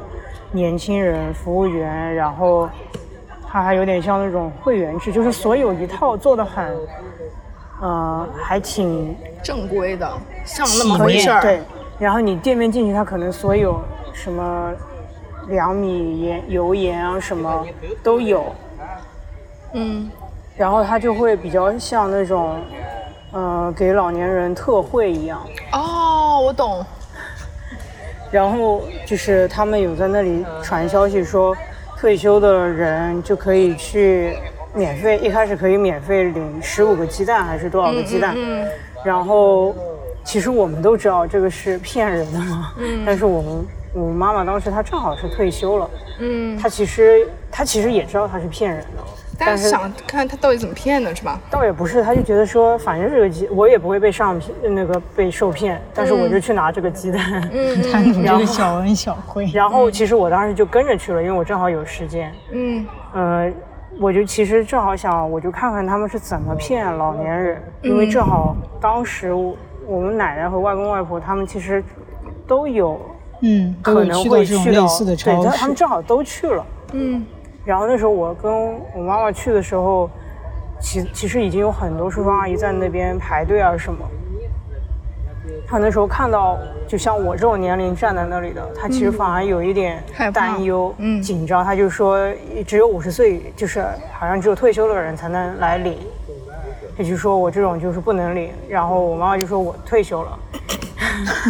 [0.52, 2.68] 年轻人服务员，然后
[3.48, 6.76] 它还有点像那种会员制，就是所有一套做的很
[7.80, 10.12] 呃还挺正规的，
[10.44, 11.40] 像那么回事儿。
[11.40, 11.60] 对，
[11.98, 13.80] 然后你店面进去，它可能所有
[14.12, 14.72] 什么
[15.48, 17.66] 两米盐、油盐啊什么
[18.02, 18.44] 都有，
[19.72, 20.10] 嗯，
[20.56, 22.56] 然后它就会比较像那种，
[23.32, 25.40] 呃，给老年人特惠一样。
[25.72, 26.84] 哦，我懂。
[28.30, 31.56] 然后就是他们有在那里传消息说，
[31.96, 34.36] 退休的人就可以去
[34.72, 38.66] 免费，一开始可以免费领十五个鸡蛋还是多少个鸡蛋，嗯，
[39.04, 39.72] 然后
[40.24, 49.02] 其实我们都知道这个是骗人的嘛，嗯，但是我们我妈妈当时她正好是退休了，嗯，她其实她其实也知道她是骗人的，
[49.38, 51.38] 但是想看她到底怎么骗的，是吧？
[51.48, 59.48] 倒也不是，她就觉得说，反正这个鸡我也不会被上骗，那个被受骗，但是我就去拿这个鸡蛋， 嗯贪图这个小恩小惠。
[59.54, 63.52] 然后其实我当时就跟着去了，因为我正好有时间，嗯呃，
[64.00, 71.82] 我就其实正好想，我就看看他们是怎么骗老年人，因为正好当时我我们奶奶和外公外婆他们其实
[72.46, 73.00] 都有
[73.44, 75.76] 嗯，可能会去到类似的对，超他他们。
[75.76, 76.66] 正好都去了。
[76.92, 77.24] 嗯
[77.64, 78.52] 然后那时候我跟
[78.94, 80.08] 我妈妈去的时候，
[80.80, 83.98] 其其实已经有很多叔叔阿姨在那边排队啊什么。
[85.66, 90.02] 他那时候看到，就像我这种年龄站在那里的，他其实反而有一点
[90.32, 91.64] 担忧、嗯紧张。
[91.64, 92.18] 他就说，
[92.66, 95.98] 只有五十岁，就是好像只有退休的人才能来领。
[96.96, 98.50] 他就说我这种就是不能领。
[98.68, 100.38] 然后我妈妈就说我退休了。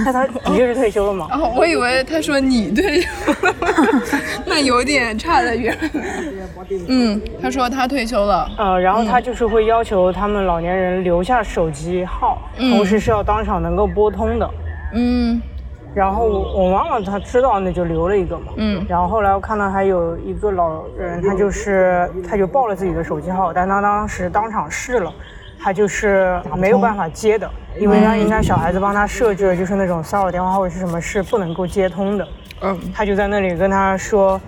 [0.04, 1.28] 那他的确是退休了吗？
[1.32, 3.08] 哦，我以为他说你退休
[3.42, 3.54] 了，
[4.46, 5.76] 那有点差得远。
[6.88, 8.48] 嗯，他说他退休了。
[8.58, 14.50] 呃，然后他就是会要求他们老年人留下手机号，同时是要当场能够拨通的。
[14.94, 15.40] 嗯
[15.94, 18.46] 然后我我妈妈她知道，那就留了一个嘛。
[18.56, 25.12] 嗯然后后来我看到还有一个老人，他就是他就报了自己的手机号，但他当时当场试了，
[25.64, 27.50] 他就是没有办法接的，
[27.80, 32.28] 因为他人家小孩子帮他设置了就是那种骚扰电话或者是什么是不能够接通的。
[32.60, 34.38] 嗯他就在那里跟他说：“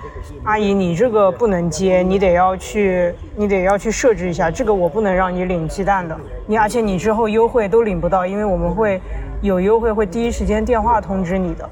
[0.45, 6.15] 阿姨，你这个不能接，你得要去，你得要去设置一下，这个我不能让你领鸡蛋的。
[6.47, 9.01] 你而且你之后优惠都领不到，因为我们会
[9.41, 11.71] 有优惠，会第一时间电话通知你的。”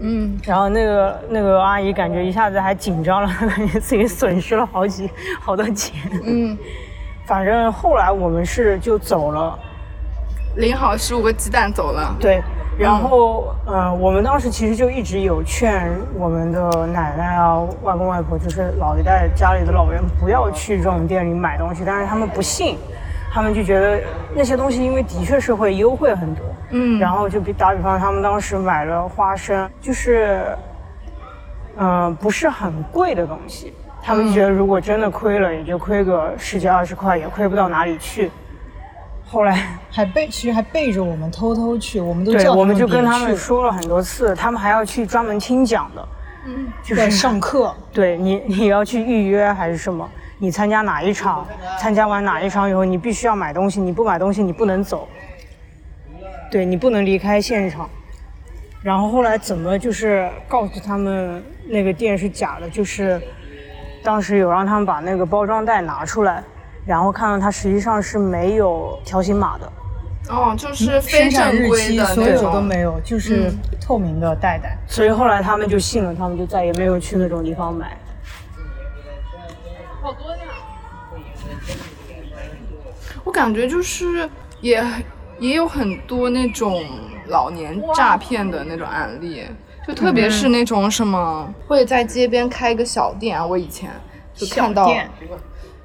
[0.00, 5.94] 嗯然后那个那个阿姨感觉一下子还紧张了，感 觉自己损失了好几好多钱。
[6.24, 6.58] 嗯，
[7.26, 9.58] 反正后来我们是就走了，
[10.56, 12.14] 领好十五个鸡蛋走了。
[12.20, 12.42] 对。
[12.76, 22.76] 然后，呃，我们当时其实就一直有劝我们的奶奶啊、外公外婆，就是老一代家里的老人不要去这种店里买东西，但是他们不信，
[23.32, 24.02] 他们就觉得
[24.34, 26.98] 那些东西因为的确是会优惠很多，嗯。
[26.98, 30.44] 然后就比打比方，他们当时买了花生，就是，
[31.76, 33.72] 嗯、不是很贵的东西，
[34.04, 38.30] 他们就觉得如果真的亏了，也就亏个十几二十块，也亏不到哪里去。
[39.26, 46.08] 后来，还背，其实还背着我们偷偷去，我们都对，叫我们就跟他们说了很多次，他们还要去专门听讲的，
[46.46, 50.06] 嗯要就是上课， 对你，你要去预约还是什么？
[50.36, 51.46] 你参加哪一场？
[51.78, 55.08] 参加完哪一场以后，你必须要买东西，你不买东西你不能走。
[56.50, 57.88] 对你不能离开现场。
[58.82, 62.68] 然后后来怎么就是告诉他们那个店是假的？
[62.68, 63.18] 就是
[64.04, 66.44] 当时有让他们把那个包装袋拿出来，
[66.84, 69.72] 然后看到它实际上是没有条形码的。
[70.28, 72.52] 哦，就是非生产日正规期所有的那种。
[72.52, 74.76] 都没有，就是嗯透明的袋袋。
[74.86, 77.96] 所以后来他们就信了，他们就再也没有去那种地方买。
[80.02, 80.42] 好多呀
[83.24, 84.28] 我感觉就是
[84.60, 84.84] 也
[85.38, 86.84] 也有很多那种
[87.28, 89.46] 老年诈骗的那种案例，
[89.86, 93.90] 就特别是那种什么会在街边开一个小店啊，我以前
[94.34, 94.90] 就看到，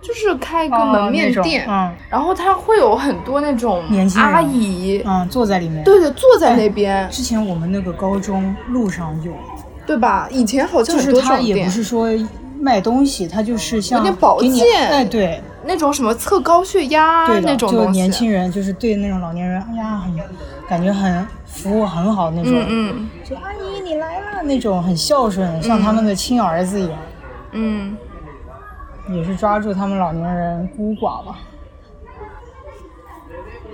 [0.01, 1.93] 就是开一个哦门面店，嗯。
[2.09, 4.31] 然后它会有很多那种年轻人。
[4.31, 5.83] 阿姨，嗯，坐在里面。
[5.83, 9.33] 对对，坐在那边，之前我们那个高中路上有，
[9.85, 10.27] 对吧？
[10.31, 12.07] 以前好像就是他也不，是说
[12.59, 14.89] 卖东西，他就是像有点保健。
[14.89, 15.41] 哎，对。
[15.65, 20.17] 那种什么测高血压那种东西，年轻人就是对那种老年人，哎呀，很
[20.67, 23.09] 感觉很服务很好那种，嗯嗯。
[23.23, 26.97] 就阿姨你来了那种很孝顺，像他们的亲儿子一样，
[27.51, 27.97] 嗯，
[29.09, 31.39] 也是抓住他们老年人孤寡吧。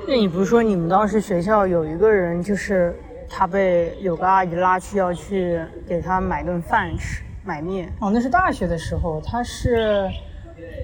[0.07, 2.95] 那你不是说你们当时学校有一个人，就是
[3.27, 7.91] 他被有个阿姨拉去要去给他买顿饭吃，买面。
[7.99, 10.07] 哦，那是大学的时候，他是，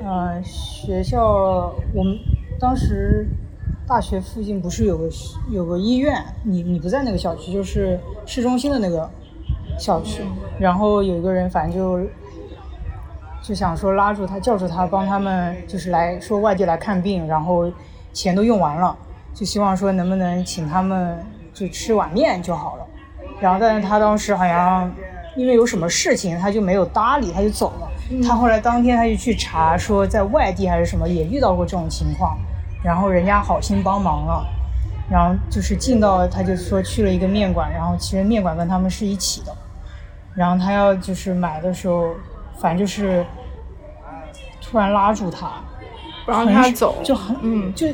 [0.04, 2.18] 呃，学校我们
[2.60, 3.28] 当时
[3.92, 5.10] 大学附近不是有个
[5.50, 9.12] 有个医院，你你不在那个小区，就是市中心的那个
[9.78, 10.24] 小区，
[10.58, 12.00] 然后有一个人反正就
[13.44, 17.70] 就想说拉住他，叫住他，帮他们就是来说外地来看病，然后
[18.14, 18.98] 钱都用完了，
[19.34, 21.20] 就希望说能不能请他们
[21.54, 22.88] 就吃碗面就好了。
[23.42, 24.90] 然后但是他当时好像
[25.36, 27.92] 因为有什么事情，他就没有搭理，他就走了。
[28.26, 32.38] 他后来当天他就去查，说在外地还是什么也遇到过这种情况，
[32.84, 34.46] 然后人家好心帮忙了。
[35.10, 39.54] 然后就是进到，他就说去了一个面馆，然后其实面馆跟他们是一起的，
[40.34, 42.16] 然后他要就是买的时候，
[42.62, 43.26] 反正就是
[44.62, 45.52] 突然拉住他，
[46.26, 47.74] 不让他走，就很嗯。
[47.76, 47.88] 就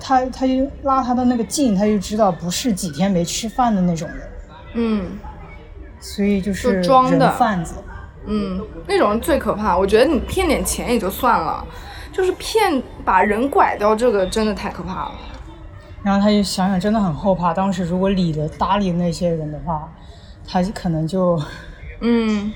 [0.00, 4.28] 他他就拉他的那个近，他就知道不是几天没吃饭的那种人，
[4.74, 5.18] 嗯。
[5.98, 7.26] 所以就是就装的。
[7.26, 7.74] 人贩子。
[8.26, 9.76] 嗯，那种人最可怕。
[9.76, 11.66] 我觉得你骗点钱也就算了，
[12.12, 15.12] 就是骗把人拐掉，这个真的太可怕了。
[16.02, 17.54] 然后他就想想，真的很后怕。
[17.54, 19.90] 当时如果理了搭理那些人的话，
[20.46, 21.40] 他可能就……
[22.00, 22.52] 嗯，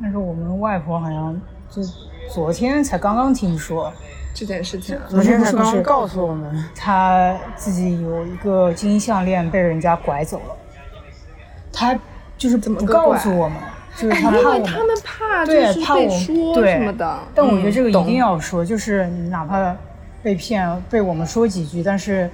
[0.00, 1.82] 但是我们外婆好像就
[2.30, 3.90] 昨天才刚刚听说，
[4.34, 10.56] 这件事情啊，昨天才刚刚告诉我们，她自己有一个金项链被人家拐走了，
[11.72, 11.98] 她
[12.36, 13.58] 就是不怎么告诉我们，
[14.00, 14.42] 就是他们
[15.04, 17.18] 怕就对，是怕我被说对什么的。
[17.34, 19.76] 但我觉得这个一定要说，就是你哪怕
[20.22, 22.30] 被骗，被我们说几句，但是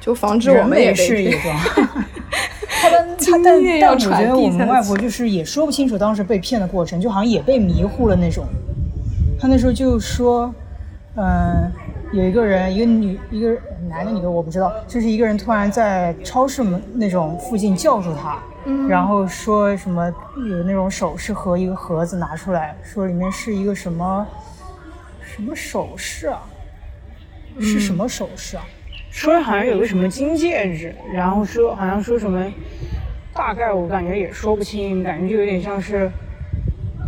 [0.00, 1.32] 就防止我们也没事被骗。
[1.32, 1.56] 也装。
[2.80, 8.46] 他的 他经但验要但我觉得我们外婆就是也说不清楚当时被骗的过程，就好像也被迷糊了那种。
[9.40, 10.52] 他那时候就说，
[11.16, 11.70] 嗯、
[12.12, 13.56] 有一个人，一个女，一个
[13.88, 18.88] 男的女的我不知道，就是一个人突然在超市门那种附近叫住他，嗯。
[18.88, 20.12] 然后说什么
[20.48, 24.26] 有那种首饰盒一个盒子拿出来，说里面是一个什么
[25.20, 26.42] 什么首饰啊，
[27.60, 28.64] 是什么首饰啊？
[29.10, 32.44] 说好像有个什么金戒指，然后说好像说什么，
[33.32, 36.10] 大概我感觉也说不清，感觉就有点像是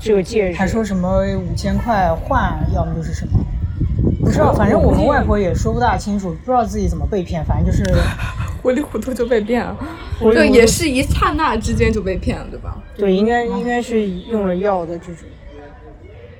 [0.00, 3.38] 这个戒指，还说什么五千块换，要么就是什么，
[4.20, 7.84] 不知道，反正我们外婆也说不大清楚，不知道自己怎么被骗，反正就是
[8.62, 9.76] 糊里糊涂就被骗了，
[10.20, 12.76] 对，也是一刹那之间就被骗了，对吧？
[12.96, 15.24] 对，应该应该是用了药的这种。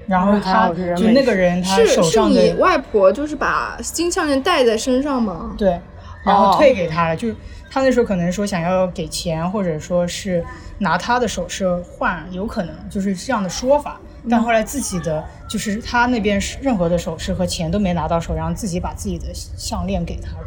[0.06, 5.54] 然后他就那个人他是是手上的你外婆就是把金项链戴在身上吗？
[5.56, 5.80] 对，
[6.24, 7.28] 然后哦退给他了，就
[7.70, 10.44] 他那时候可能说想要给钱，或者说是
[10.78, 14.00] 拿他的首饰换，有可能就是这样的说法。
[14.28, 20.46] 但后来自己的就是他那边是任何的首饰和钱都没拿到手，然后自己把自己的项链给他了，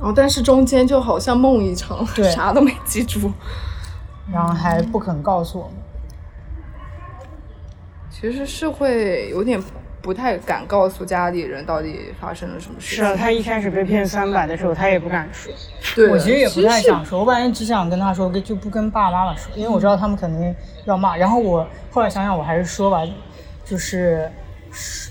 [0.00, 3.30] 哦，但是中间就好像梦一场，对 啥都没记住。
[4.32, 5.74] 然后还不肯告诉我们。
[8.10, 9.60] 其实是会有点
[10.02, 12.96] 不太敢告诉家里人到底发生了什么事。
[12.96, 15.52] 是啊，他一开始被骗三百的时候，他也不敢说。
[15.96, 21.16] 对，我其实也不太想说，我本来只想跟他说，就不跟爸爸妈妈说，因为我知道他们肯定要骂。
[21.16, 23.00] 然后我后来想想，我还是说吧，
[23.64, 24.30] 就是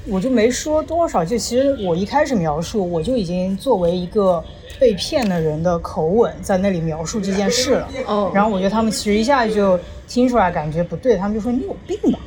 [0.07, 1.23] 我就没说多少。
[1.23, 4.43] 就其实我一开始描述，我就已经作为一个
[4.79, 7.89] 被骗的人的口吻在那里描述这件事了。
[8.05, 12.19] 哦然后我觉得他们其实一下就听出来，感觉不对，他们就说你有病吧，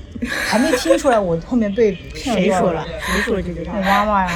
[0.46, 2.86] 还没听出来我后面被骗了谁说了？
[3.00, 3.80] 谁说这句我话？
[3.80, 4.30] 妈妈呀。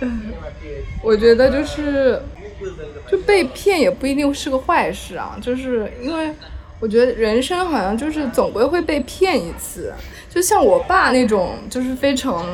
[1.02, 2.20] 我觉得就是
[3.10, 6.32] 就被骗也不一定是个坏事啊，就是因为
[6.78, 9.92] 我觉得人生好像就是总归会被骗一次，
[10.32, 12.46] 就像我爸那种就是非常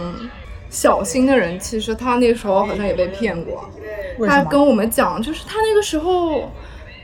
[0.69, 3.71] 小心的人，其实他那时候好像也被骗过。
[4.27, 6.51] 他跟我们讲，就是他那个时候，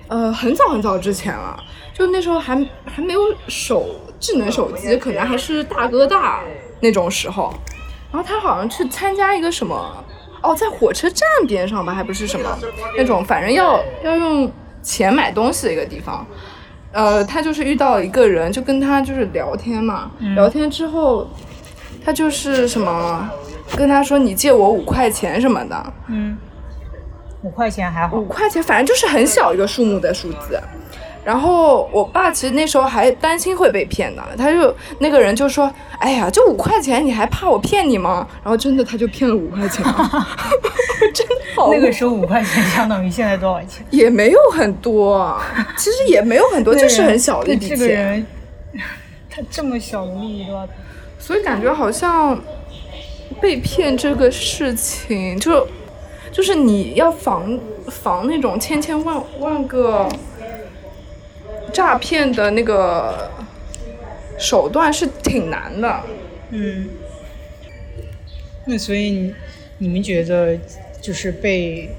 [0.09, 1.57] 呃，很早很早之前了，
[1.93, 3.87] 就那时候还还没有手
[4.19, 6.43] 智能手机，可能还是大哥大
[6.81, 7.55] 那种时候。
[8.11, 10.05] 然后他好像去参加一个什么，
[10.43, 12.59] 哦，在火车站边上吧，还不是什么
[12.97, 14.51] 那种，反正要要用
[14.83, 16.27] 钱买东西的一个地方。
[16.95, 21.29] 呃，他就是遇到一个人，就跟他就是聊天嘛，聊天之后，
[22.05, 23.29] 他就是什么
[23.77, 26.37] 跟他说你借我五块钱什么的，嗯，
[27.43, 28.25] 五块钱还好五。
[28.25, 30.61] 块钱，反正就是很小一个数目的数字。
[31.25, 39.83] 然后我爸其实那时候还担心会被骗呢，他就那个人就说：“哎呀，就五块钱，你还怕我骗你吗？”然后真的他就骗了五块钱，
[41.15, 43.87] 真的好那个时候五块钱相当于现在多少钱？
[43.91, 45.41] 也没有很多，
[45.79, 48.27] 其实也没有很多，就是很小的一笔对这个钱，人，
[49.31, 50.69] 他这么小的利益都要，
[51.19, 52.39] 所以感觉好像
[53.41, 55.67] 被骗这个事情，就
[56.31, 57.59] 就是你要防
[57.89, 60.07] 防那种千千万万个
[61.75, 63.31] 诈骗的那个
[64.39, 66.01] 手段是挺难的。
[66.51, 66.89] 嗯。
[68.65, 69.35] 那所以你
[69.77, 70.57] 你们觉得
[71.03, 71.91] 就是被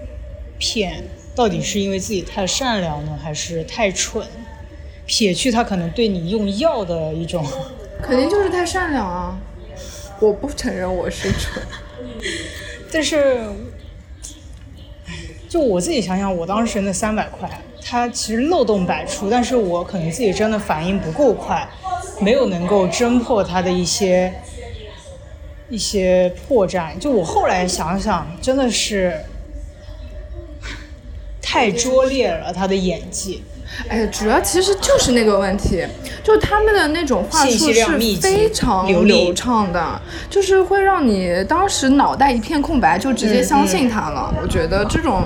[0.58, 1.04] 骗，
[1.36, 4.26] 到底是因为自己太善良呢，还是太蠢？
[5.06, 7.46] 撇去他可能对你用药的一种，
[8.02, 9.38] 肯定就是太善良啊！
[10.20, 11.62] 我不承认我是蠢。
[12.92, 13.46] 但是，
[15.48, 17.48] 就我自己想想，我当时那三百块，
[17.88, 21.68] 它其实漏洞百出，但是我可能自己真的反应不够快，
[22.20, 24.34] 没有能够侦破它的一些
[25.70, 26.98] 一些破绽。
[26.98, 29.14] 就我后来想想，真的是
[31.40, 33.44] 太拙劣了，他的演技。
[33.88, 35.86] 哎，主要其实就是那个问题，
[36.24, 44.34] 就他们的那种话术是非常流畅的，就是会让你当时脑袋一片空白，就直接相信他了。
[44.42, 45.24] 我觉得这种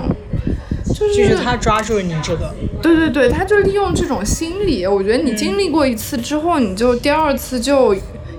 [1.00, 4.86] 就是就是他抓住了你这个，对对对，他就利用这种心理。
[4.86, 7.96] 我觉得你经历过一次之后，你就第二次就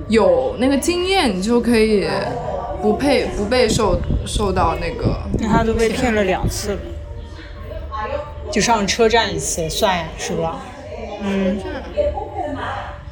[0.08, 2.08] 有那个经验，你就可以
[2.80, 5.18] 不配不被受受到那个。
[5.40, 6.80] 那他都被骗了两次了。
[8.52, 10.62] 就上车站一次算是吧？
[11.24, 11.58] 嗯，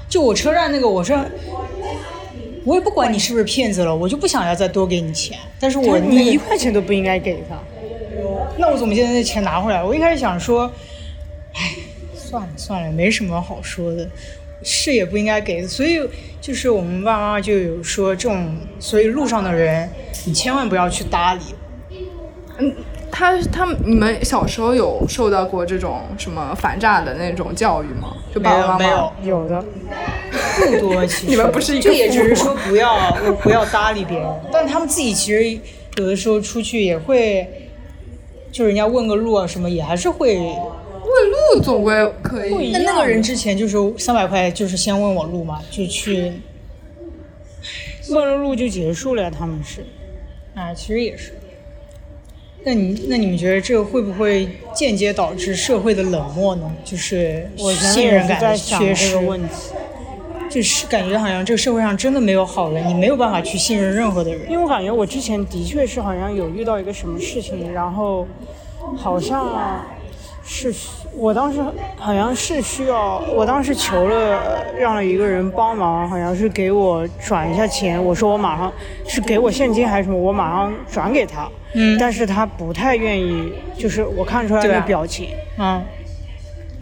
[0.07, 1.17] 就我车站那个，我是
[2.65, 7.57] 我也不管你是不是骗子了，我就不想要再多给你钱，但是我你一块钱都不应该给他。
[8.59, 9.81] 那我怎么现在那钱拿回来？
[9.81, 10.69] 我一开始想说，
[11.53, 11.75] 哎，
[12.13, 14.07] 算了算了，没什么好说的，
[14.61, 15.99] 是也不应该给，所以
[16.41, 19.89] 就是我们爸爸妈妈就有说这种，所以路上的人
[20.25, 21.41] 你千万不要去搭理。
[22.57, 22.75] 嗯
[23.11, 28.15] 他他们你们小时候有受到过这种什么反诈的那种教育吗？
[28.33, 29.65] 就爸爸妈妈没有有的，
[30.79, 35.59] 不多，其实你们不是就也只是说不要不要搭理别人，但他们自己其实
[35.97, 37.68] 有的时候出去也会，
[38.51, 40.37] 就人家问个路啊什么，也还是会。
[41.01, 42.71] 问路总归可以。
[42.71, 46.33] 那那个人之前就是三百块，就是先问我路嘛，就去，
[48.09, 49.31] 问了路就结束了呀。
[49.31, 49.83] 他们是，
[50.53, 51.33] 啊，其实也是。
[52.63, 56.71] 那你那你们觉得这个会不会间接导致社会的冷漠呢？
[56.83, 59.55] 就是我前信面也是任感的在想这缺失个，问题，
[60.49, 64.49] 就是感觉好像这个社会上真的没有好人，你没有办法去信任任何的人。
[64.49, 68.27] 因为我感觉我之前的确是好像有遇到一个什么事情，然后
[68.97, 69.81] 好像
[70.43, 70.73] 是
[71.15, 71.61] 我当时
[71.97, 78.71] 好像是需要，我当时求了让了一个人帮忙，好像是给我转一下钱，我说我马上
[79.07, 84.79] 是给我现金还是什么，我马上转给他，嗯但是他不太愿意，就是我看出来对啊。
[84.79, 85.83] 那表情，嗯，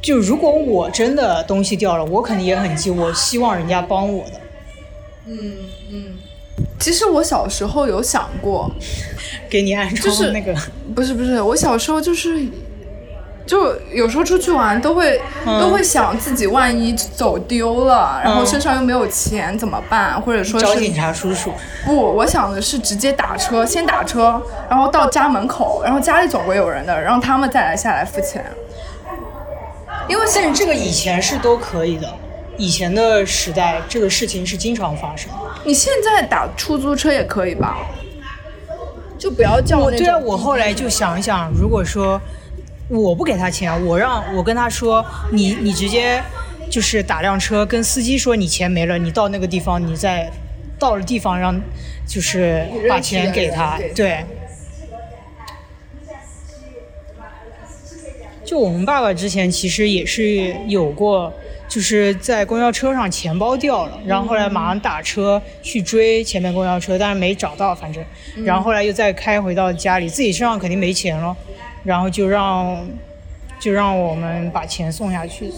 [0.07, 4.39] 就如果我真的东西掉了，我肯定也很急，我希望人家帮我的。
[5.25, 5.51] 嗯
[5.91, 6.03] 嗯
[6.79, 8.71] 其实我小时候有想过，
[9.49, 10.55] 给你安就是装那个，
[10.95, 12.47] 不是不是，我小时候就是，
[13.45, 20.21] 就有时候出去玩都会、嗯都会想自己万一走丢了，然后嗯身上又没有钱怎么办？
[20.21, 21.51] 或者说是找警察叔叔。
[21.83, 28.45] 不，我想的是直接打车，先打车，然后到家门口，然后家里总归有人的，让他们再来下来付钱。
[30.07, 32.13] 因为现但是这个以前是都可以的，
[32.57, 35.29] 以前的时代这个事情是经常发生。
[35.65, 37.77] 你现在打出租车也可以吧？
[39.17, 42.21] 就不要叫那我对啊，我后来就想一想，如果说
[42.87, 46.23] 我不给他钱，我让我跟他说，你你直接
[46.69, 50.31] 就是打辆车跟司机说你钱没了，你到那个地方，你再
[50.79, 51.59] 到了地方让
[52.07, 54.23] 就是把钱给，他对。
[58.47, 61.31] 就我们爸爸之前其实也是有过，
[61.67, 68.01] 就是在公交车上钱包掉了，然后后来马上打车去追前面公交车，但是没找到，反正，
[68.45, 71.35] 然后后来又再开回到家里，自己身上肯定没钱了，
[71.83, 72.87] 然后就让
[73.59, 75.51] 就让我们把钱送下去。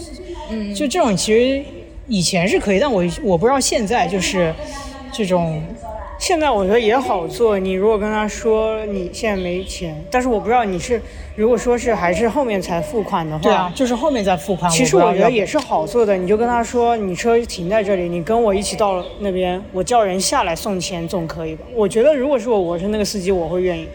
[0.50, 1.64] 嗯，就这种其实
[2.08, 4.52] 以前是可以，但我我不知道现在就是
[5.12, 5.62] 这种
[6.20, 11.00] 现在我觉得也好做，你如果跟他说你现在没钱，但是我不知道你是
[11.34, 14.70] 如果说是还是后面才付款的话，对啊，就是后面再付款。
[14.70, 21.64] 其实我觉得也是好做的，你就跟他说，你车停在这里，你跟我一起到那边，我叫人下来送钱总可以吧？
[21.74, 23.92] 我觉得如果是我，我是那个司机，我会愿意的。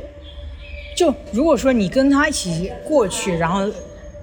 [0.95, 3.71] 就如果说你跟他一起过去，然后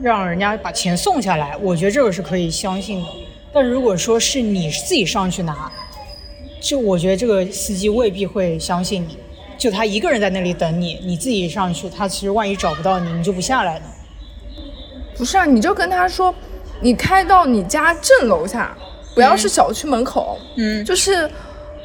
[0.00, 3.06] 让人家把钱送下来，我觉得这个是可以相信的。
[3.52, 5.70] 但如果说是你自己上去拿，
[6.62, 9.18] 就我觉得这个司机未必会相信你。
[9.58, 13.84] 就他一个人在那里等你，你自己上去，他其实万一找不到你，你就不下来呢。
[15.16, 16.34] 不是啊，你就跟他说，
[16.80, 18.76] 你开到你家正楼下，
[19.14, 20.38] 不要是小区门口。
[20.56, 21.30] 嗯就是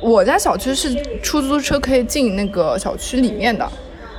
[0.02, 3.70] 我家小区是出租车可以进那个小区里面的，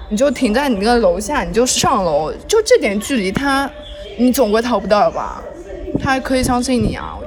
[0.09, 3.69] 你就停在你那个楼下，你就上楼，就这点距离他，
[4.19, 5.43] 你总归逃不掉吧？
[6.01, 7.19] 他还可以相信你啊。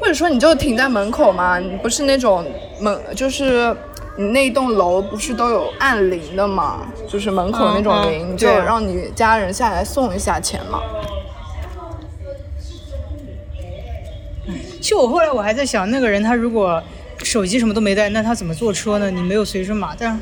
[0.00, 2.44] 或者说你就停在门口嘛，你不是那种
[2.80, 3.76] 门，就是
[4.16, 10.80] 你那一栋楼不是都有按铃的嘛，就是门口那种嗯嗯铃，你就让你家人下来送一下钱嘛。
[14.80, 16.82] 其实我后来我还在想，那个人他如果
[17.22, 19.10] 手机什么都没带，那他怎么坐车呢？
[19.10, 20.18] 你没有随身码，但，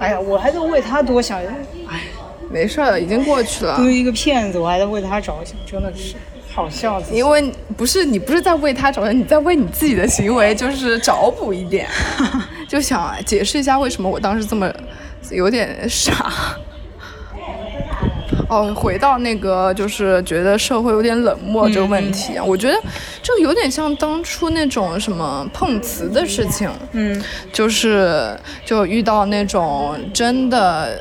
[0.00, 1.38] 哎呀，我还在为他多想，
[1.88, 2.02] 哎，
[2.50, 3.84] 没事儿，已经过去了作。
[3.84, 6.16] 为一个骗子，我还在为他着想，真的是
[6.52, 7.00] 好笑。
[7.12, 11.88] 因为不是你不是在为他着想，你在为你自己的行为 就是找补一点，
[12.68, 14.70] 就想解释一下为什么我当时这么
[15.30, 16.30] 有点傻。
[18.48, 22.76] 哦，回到那个就是觉得社会有点冷漠这个问题啊，我觉得
[23.22, 27.22] 这个有点像当初那种什么碰瓷的事情，嗯，
[27.52, 31.00] 就是就遇到那种真的。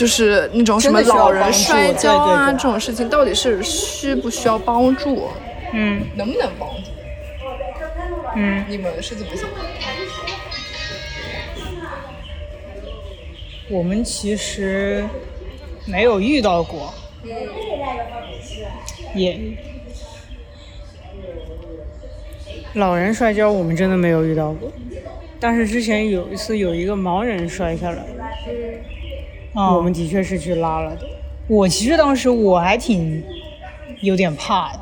[0.00, 5.28] 就是那种什么老人摔跤啊，这种事情到底是需不需要帮助？
[5.74, 6.90] 嗯，能不能帮助？
[8.34, 9.56] 嗯，你们是怎么想的？
[13.68, 15.04] 我们其实
[15.84, 16.94] 没有遇到过，
[19.14, 19.38] 也
[22.72, 24.72] 老人摔跤我们真的没有遇到过，
[25.38, 28.06] 但是之前有一次有一个盲人摔下来，
[29.54, 31.06] 我们的确是去拉了的。
[31.46, 33.22] 我其实当时我还挺
[34.00, 34.78] 有点怕的，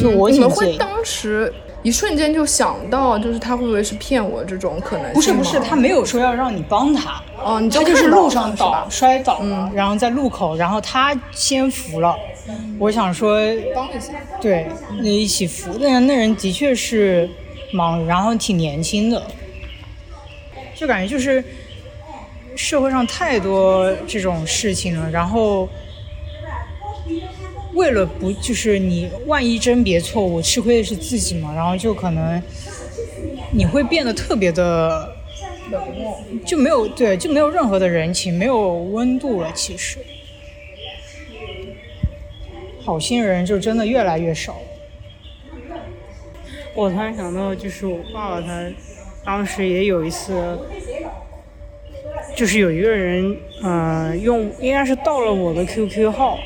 [0.00, 1.52] 就我挺会当时。
[1.82, 5.14] 一瞬间就想到，就是他会不会是骗我这种可能性？
[5.14, 12.14] 不是不是，他没有说要让你帮他，哦，你就就是路上倒摔倒了，然后在路口，然后他先扶了，
[12.78, 13.38] 我想说
[13.74, 14.12] 帮一下，
[14.42, 14.66] 对，
[14.98, 17.26] 那一起扶那人，那人的确是
[17.72, 19.22] 盲，然后挺年轻的，
[20.74, 21.42] 就感觉就是
[22.56, 25.68] 社会上太多这种事情了，然后。
[27.72, 32.42] 为了不就是你万一甄别错误，吃亏的是自己嘛，然后就可能
[33.52, 35.14] 你会变得特别的
[35.70, 39.50] 冷漠，就没有对，就没有任何的人情，没有温度了。
[39.54, 39.98] 其实，
[42.80, 44.56] 好心人就真的越来越少。
[46.74, 48.68] 我突然想到，就是我爸爸他
[49.24, 50.58] 当时也有一次，
[52.36, 56.38] 就是有一个人，嗯，用应该是盗了我的 QQ 号。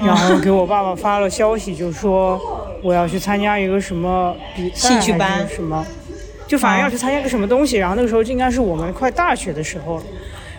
[0.00, 2.40] 然后给我爸爸发了消息，就说
[2.82, 5.84] 我要去参加一个什么比兴趣班什么，
[6.46, 7.76] 就反正要去参加个什么东西。
[7.76, 10.00] 然后那个时候应该是我们快大学的时候，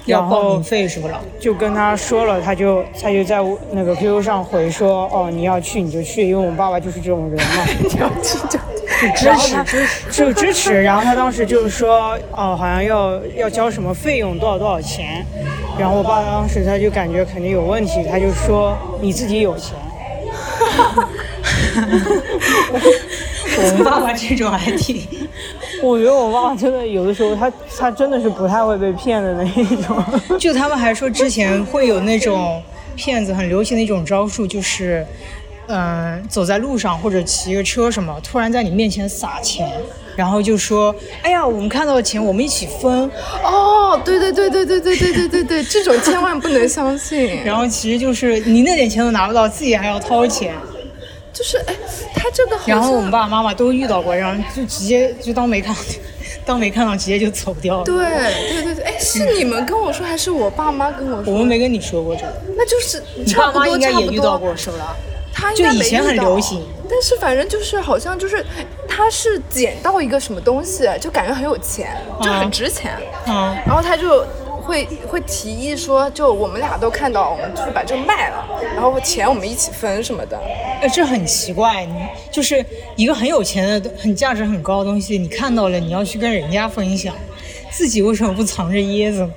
[0.05, 1.19] 要报名费是不了？
[1.39, 3.39] 就跟他说了，他就他就在
[3.71, 7.65] 那个 QQ 上回说，哦，你要去你就去，因为我爸爸就是这种人嘛，
[7.99, 8.59] 要 去 就
[9.01, 10.81] 就支持，就支持。
[10.81, 15.25] 然后他当时就是说，哦，好像要要交什么费用，多少多少钱。
[15.77, 19.75] 然后我爸当时他就感觉肯定有问题，他就说你自己有钱。
[23.59, 25.01] 我们爸爸这种还挺，
[25.81, 30.03] 我觉得我爸爸真的有的时候他他真的是不太会被骗的那一种。
[30.39, 32.61] 就他们还说之前会有那种
[32.95, 35.05] 骗子很流行的一种招数，就是。
[35.67, 39.69] 嗯，走在路上或者骑个车什么，突然在你面前撒钱，
[40.15, 43.11] 然后就说：“哎呀，我们看到钱，我们一起分。”
[43.43, 47.43] 哦，对对对对对对对对对对，这种千万不能相信。
[47.43, 50.53] 然后其实就是你那点钱都拿不到，自己还要掏钱。
[51.33, 51.75] 就是哎，
[52.15, 52.57] 他这个。
[52.65, 55.81] 然后我们爸爸妈妈都遇到过，然后就直接就当没看到，
[56.45, 57.83] 当没看到，直接就走掉了。
[57.83, 61.31] 对对对对，哎，是你们跟我说，还是我爸妈跟我说？
[61.31, 62.41] 我们没跟你说过这个。
[62.57, 64.81] 那就是你爸妈应该也遇到过，是不是？
[65.39, 68.43] 他就以前很流行，但是反正就是好像就是，
[68.89, 74.25] 他是捡到一个什么东西，就感觉很有钱，就很值钱，嗯，然后他就
[74.63, 80.35] 会会提议说，就我们俩都看到，我们就是把这个卖了，然后钱我们一起分什么的。
[80.81, 81.93] 哎，这很奇怪，你
[82.31, 82.65] 就是
[82.95, 87.13] 一个很有钱的、很价值很高的东西，你看到了，你要去跟人家分享，
[87.69, 89.29] 自己为什么不藏着掖着？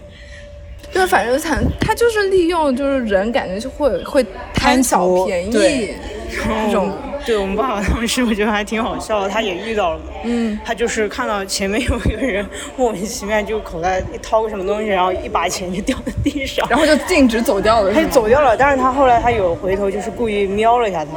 [0.93, 4.25] 对，反正他他就是利用，就是人感觉就会会
[4.55, 6.91] 贪小便宜，这种。
[7.27, 12.45] 对我们爸爸当时我觉得还挺好笑的，他也遇到了，嗯，他就是看到前面有一个人
[12.79, 18.57] 莫名其妙就口袋一掏个什么东西，然后一把钱就掉在地上，然后就径直走掉了，他就走掉了。
[18.57, 21.11] 但是他后来他有回头，就是故意瞄了一下他，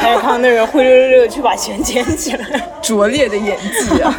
[0.00, 2.46] 他就看到那人灰溜溜的去把钱捡起来，
[2.80, 4.16] 拙劣的演技啊。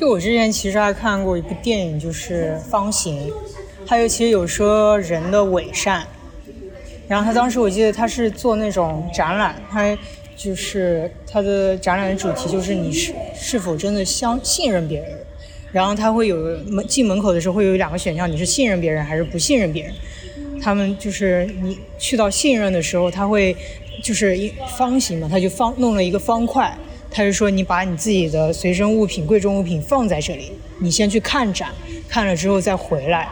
[0.00, 3.28] 就我之前其实还看过一部电影，就是《方形》，
[3.86, 6.08] 还有其实有说人的伪善。
[7.06, 9.94] 然后他当时我记得他是做那种展览，他
[10.34, 15.10] 就是他的展览的主题就是你是是否真的相信任别人。
[15.70, 19.92] 然后他会有门进门口的时候会有两个选项，你是信任别人还是不信任别人。
[20.62, 23.54] 他们就是你去到信任的时候，他会
[24.02, 26.74] 就是一方形嘛，他就方弄了一个方块。
[27.12, 31.70] 他就说：“你把你自己的随身物品、贵重物品放在这里，你先去看展，
[32.08, 33.28] 看了之后再回来，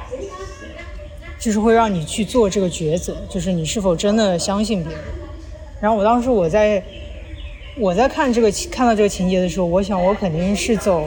[1.39, 5.01] 就是会让你去做这个抉择，就是你是否真的相信别人。”
[5.81, 6.83] 然后我当时我在
[7.77, 11.07] 我在看这个看到这个情节的时候，我想我肯定是走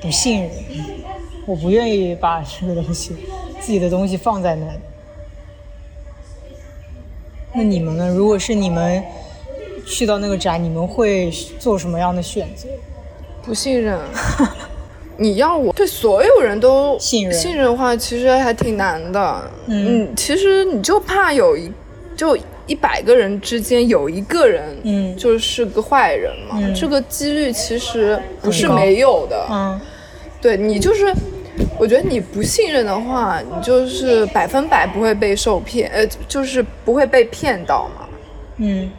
[0.00, 0.50] 不信任，
[1.44, 3.16] 我不愿意把这个东西
[3.58, 4.78] 自己的东西放在那里。
[7.52, 8.08] 那你们呢？
[8.08, 9.02] 如果是你们？
[9.86, 12.68] 去到那个展，你们会做什么样的选择？
[13.42, 13.98] 不信任。
[15.18, 19.50] 你要我对所有人都信任信任的话，其实还挺难的。
[19.66, 21.72] 嗯其实你就怕有一
[22.14, 26.56] 就一百个人之间有一个人，嗯就是个坏人嘛。
[26.60, 29.46] 嗯这个几率其实不是没有的。
[29.50, 29.80] 嗯
[30.42, 31.10] 对你就是，
[31.78, 38.06] 我觉得你不信任的话，你就是百分百不会被受骗，呃，就是不会被骗到嘛。
[38.58, 38.90] 嗯。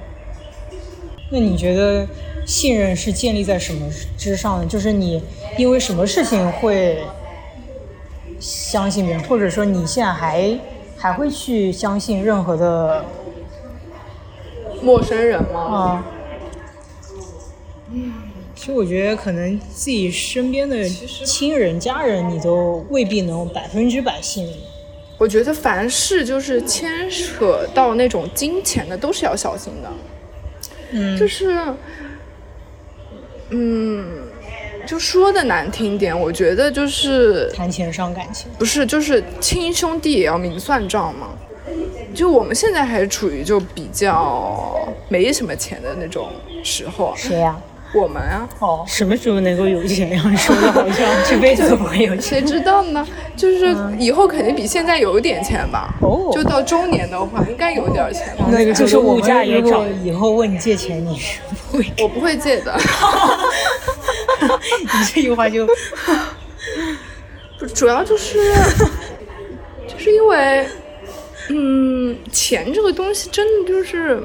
[1.29, 2.07] 那你觉得
[2.45, 4.65] 信任是建立在什么之上呢？
[4.65, 5.21] 就是你
[5.57, 6.99] 因为什么事情会
[8.39, 10.57] 相信别人，或者说你现在还
[10.95, 13.03] 还会去相信任何的
[14.81, 16.05] 陌生人吗，啊？
[18.55, 24.53] 其实我觉得，可能自己身边的亲人、家人，你都未必能百分之百信任。
[25.17, 29.91] 我觉得凡事就是牵扯到那种金钱的，都是要小心的。
[30.91, 31.57] 嗯就是，
[33.49, 34.05] 嗯，
[34.85, 38.49] 就说的难听点，我觉得就是谈钱伤感情。
[38.57, 41.29] 不是就是亲兄弟也要明算账嘛。
[42.13, 46.29] 就我们现在还处于就比较没什么钱的那种
[46.63, 47.55] 时候啊，谁呀、
[47.93, 50.21] 我们啊，哦，什么时候能够有钱呀？
[50.35, 52.21] 说的好像这辈子都不会有钱。
[52.21, 53.07] 谁知道呢？
[53.35, 55.95] 就是以后肯定比现在有点钱吧。
[56.01, 58.45] 哦就到中年的话，应该有点钱吧。
[58.51, 61.39] 那个就是我物价也涨以后问你借钱，你是
[61.71, 62.03] 不会给。
[62.03, 62.77] 我不会借的。
[64.81, 65.65] 你这句话就
[67.57, 68.37] 不 主要就是，
[69.87, 70.67] 就是因为，
[71.49, 74.21] 嗯，钱这个东西真的就是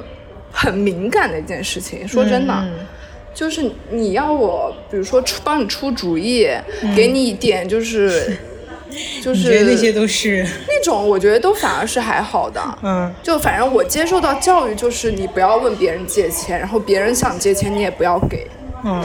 [0.50, 2.06] 很敏感的一件事情。
[2.06, 2.86] 说真的，嗯
[3.34, 6.48] 就是你要我，比如说出帮你出主意，
[6.94, 8.36] 给你一点就是，
[9.22, 12.60] 就是觉得那些都是那种，我觉得都反而是还好的。
[12.82, 18.46] 嗯就反正我接受到教育就是你不要问别人借钱，然后别人想借钱你也不要给。
[18.84, 19.02] 嗯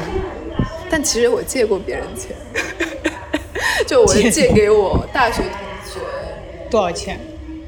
[0.89, 2.31] 但其实我借过别人钱，
[3.85, 5.51] 就我借借给我大学同
[5.85, 5.99] 学，
[6.71, 7.19] 多少钱？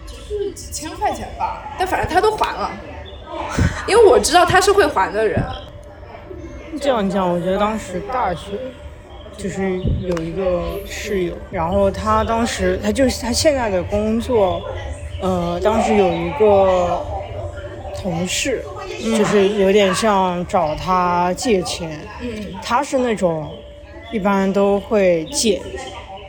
[0.07, 2.72] 就是几千块钱吧，但反正他都还了，
[3.88, 5.41] 因为我知道他是会还的人。
[6.80, 8.52] 这样讲，我觉得当时大学
[9.38, 14.62] 就是有一个室友，然后他当时他就是他现在的工作，
[15.22, 17.02] 呃，当时有一个
[18.02, 18.64] 同事，
[19.02, 22.00] 就是有点像找他借钱，
[22.62, 23.50] 他是那种
[24.12, 25.62] 一般都会借，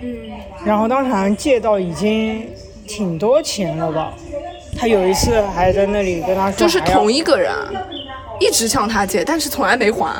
[0.02, 0.16] 嗯。
[0.64, 2.48] 然后当时好像借到已经
[2.86, 4.14] 挺多钱了吧。
[4.76, 7.52] 他有一次还在那里跟他说，就是同一个人，
[8.40, 10.12] 一直向他借，但是从来没还。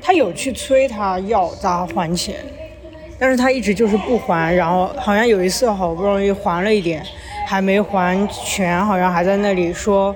[0.00, 2.36] 他有去催他要他还钱，
[3.18, 7.02] 但是他一直就是不还，然后好像有一次好不容易还了一点，
[7.46, 10.14] 还没还全，好像还在那里说，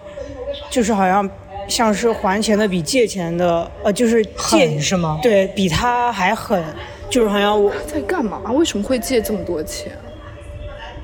[0.68, 1.28] 就是好像
[1.66, 6.62] 像是还钱的比借钱的，呃，就是借狠是吗对比他还狠，
[7.08, 8.40] 就是好像我在干嘛？
[8.52, 9.90] 为什么会借这么多钱？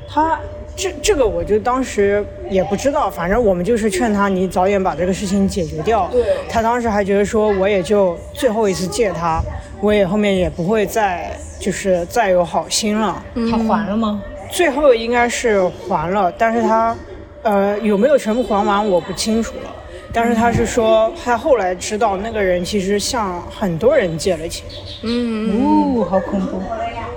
[0.07, 0.39] 他
[0.77, 6.09] 这这个我就当时也不知道，反正我们就是劝他你早点把这个事情解决掉。
[6.11, 9.43] 对他当时还觉得说我也就最后一次借他，
[9.81, 13.23] 我也后面也不会再就是再有好心了。
[13.51, 14.23] 他还了吗？
[14.51, 16.97] 最后应该是还了，但是他
[17.43, 19.71] 呃有没有全部还完我不清楚了。
[20.13, 24.65] 但是他是说，他后来知道那个人其实向很多人借了钱，
[25.03, 26.61] 嗯哦，好恐怖。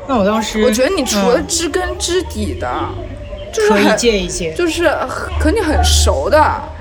[0.07, 2.67] 那我当时我觉得你除了嗯知根知底的，
[3.57, 6.37] 就是可以很借一借，就是和和你很熟的，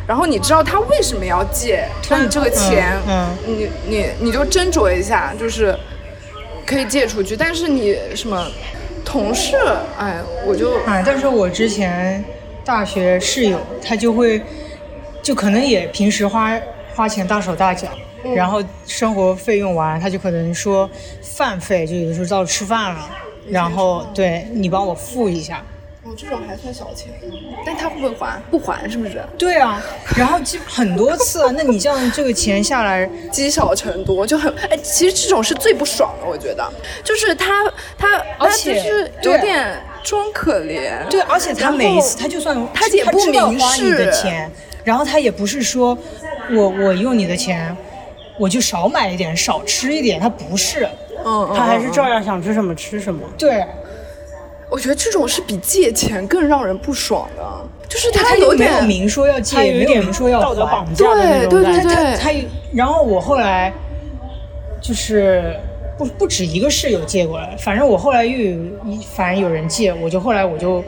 [0.06, 5.74] 然后你知道他为什么要借，那你这个钱，嗯你你你就斟酌一下，就是
[6.66, 8.46] 可以借出去，但是你什么
[9.06, 9.56] 同事，
[9.98, 12.22] 哎，我就哎，但是我之前
[12.62, 14.42] 大学室友，他就会，
[15.22, 16.52] 就可能也平时花
[16.94, 17.88] 花钱大手大脚，
[18.34, 20.90] 然后生活费用完，他就可能说
[21.22, 23.08] 饭费，就有的时候到吃饭了，
[23.48, 25.64] 然后对你帮我付一下。
[26.06, 27.12] 哦，这种还算小钱，
[27.64, 28.40] 但他会不会还？
[28.48, 29.20] 不还是不是？
[29.36, 29.82] 对啊，
[30.16, 37.64] 然后就很多次啊，那你这样这个钱下来，积少成多就很哎，其实这种是最不爽的，我觉得，就是他
[37.98, 44.48] 他他就而且是对有点装可怜，对，而且他每一次他就算他也不明花你的示钱，
[44.84, 45.98] 然后他也不是说
[46.52, 47.76] 我我用你的钱，
[48.38, 50.88] 我就少买一点，少吃一点，他不是，
[51.24, 53.20] 他还是嗯照样想吃什么吃什么。
[53.36, 53.66] 对，
[54.68, 57.42] 我觉得这种是比借钱更让人不爽的，
[57.88, 61.88] 就是他有没有点明说要借，他有点没有明说要道德还绑架的那种对对感觉。
[61.88, 62.34] 他他他，
[62.72, 63.72] 然后我后来
[64.80, 65.56] 就是
[65.96, 68.56] 不不止一个室友借过来，反正我后来又有
[68.86, 70.82] 一反正有人借，我就后来我就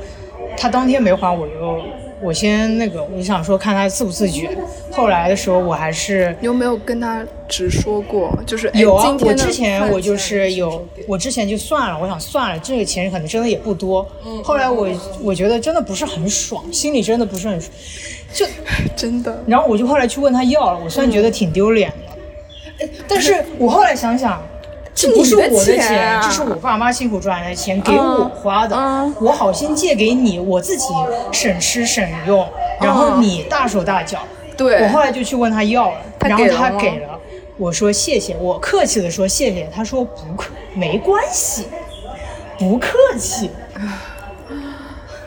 [0.57, 1.81] 他当天没还，我就
[2.21, 4.51] 我先那个，我想说看他自不自觉。
[4.91, 8.37] 后来的时候，我还是你有没有跟他直说过？
[8.47, 14.07] 就是哎有啊，我之前我就是有，我之前就算了，我想算了，这个钱可能真的也不多。
[14.43, 14.89] 后来我
[15.23, 17.73] 我觉得真的不是很爽，心里真的不是很爽，
[18.33, 18.47] 就
[18.97, 24.43] 真的，然后我就后来去问他要了，我虽然觉得挺丢脸的，哎但是我后来想想，
[24.99, 26.21] 这不是我的钱啊。
[26.23, 30.87] 这是我爸妈辛苦赚来的钱，给我花的，嗯我好心借给你，我自己
[31.31, 32.45] 省吃省用，
[32.81, 34.19] 然后你大手大脚，
[34.57, 34.83] 对。
[34.83, 37.19] 我后来就去问他要了，然后他给了，
[37.57, 41.67] 我说谢谢，我客气的说谢谢，他说不客，没关系，
[42.59, 43.51] 不客气。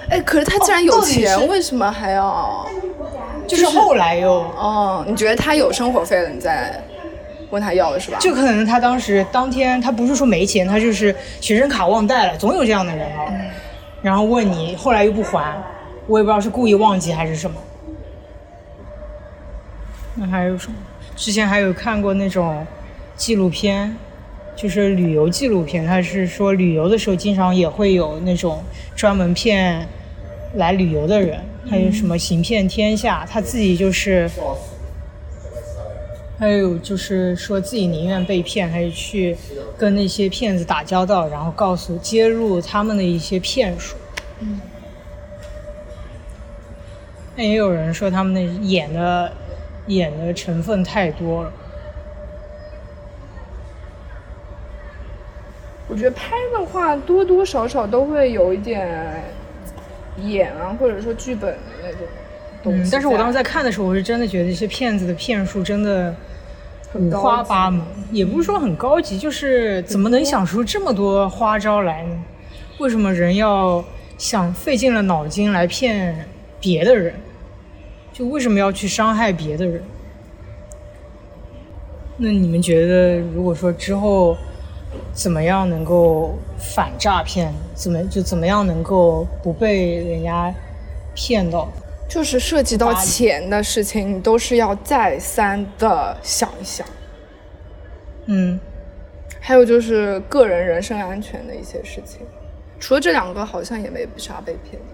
[0.10, 2.68] 哎，可是他既然有钱，是为什么还要？
[3.48, 6.82] 就是后来又，哦，你觉得他有生活费了，你再
[7.52, 8.18] 问他要的是吧？
[8.20, 13.26] 就可能他当时当天他不是说没钱，他就是学生卡忘带了，总有这样的人啊。
[14.02, 15.56] 然后问你，后来又不还，
[16.08, 17.56] 我也不知道是故意忘记还是什么。
[20.16, 20.76] 那还有什么？
[21.16, 22.66] 之前还有看过那种
[23.16, 23.96] 纪录片，
[24.56, 28.64] 就是旅游纪录片，他是说旅游的时候经常也会有那种
[28.96, 29.88] 专门骗
[30.56, 31.40] 来旅游的人，
[31.70, 34.28] 还有什么行骗天下，他自己就是。
[36.42, 39.38] 还有就是说自己宁愿被骗，还是去
[39.78, 43.96] 跟那些骗子打交道，然后告诉揭露他们的一些骗术。
[44.40, 44.60] 嗯。
[47.36, 49.32] 那也有人说他们那演的
[49.86, 51.54] 演的成分太多了。
[55.88, 59.24] 我觉得拍的话，多多少少都会有一点
[60.18, 62.00] 演啊，或者说剧本的那种
[62.64, 66.16] 东西。，嗯但是我当时在看的时候，我是真的觉得这些骗子的骗术真的
[66.94, 67.82] 五花八门，
[68.12, 72.24] 也不是说很高级，就是怎么能想出这么多花招来呢？
[72.80, 73.84] 为什么人要
[74.18, 76.26] 想费尽了脑筋来骗
[76.60, 77.14] 别的人？
[78.12, 79.82] 就为什么要去伤害别的人？
[82.18, 84.36] 那你们觉得，如果说之后
[85.14, 87.54] 怎么样能够反诈骗？
[87.74, 90.54] 怎么就怎么样能够不被人家
[91.16, 91.70] 骗到？
[92.12, 96.86] 就是涉及到钱的事情，你都是要再三的想一想。
[98.26, 98.60] 嗯。
[99.40, 102.20] 还有就是个人人身安全的一些事情，
[102.80, 104.88] 除了这两个，好像也没啥被骗的。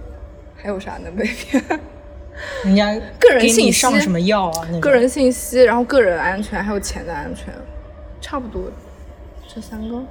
[0.55, 1.61] 还有啥能被骗？
[2.63, 4.67] 人家个人信息上什么药啊？
[4.71, 7.53] 那个人信息，然后个人安全，还有钱的安全，
[8.21, 8.63] 差不多
[9.53, 10.03] 这三个。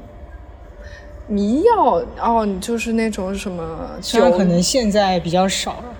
[1.29, 5.95] 迷药哦，你就是那种什么酒虽然可能现在比较少了，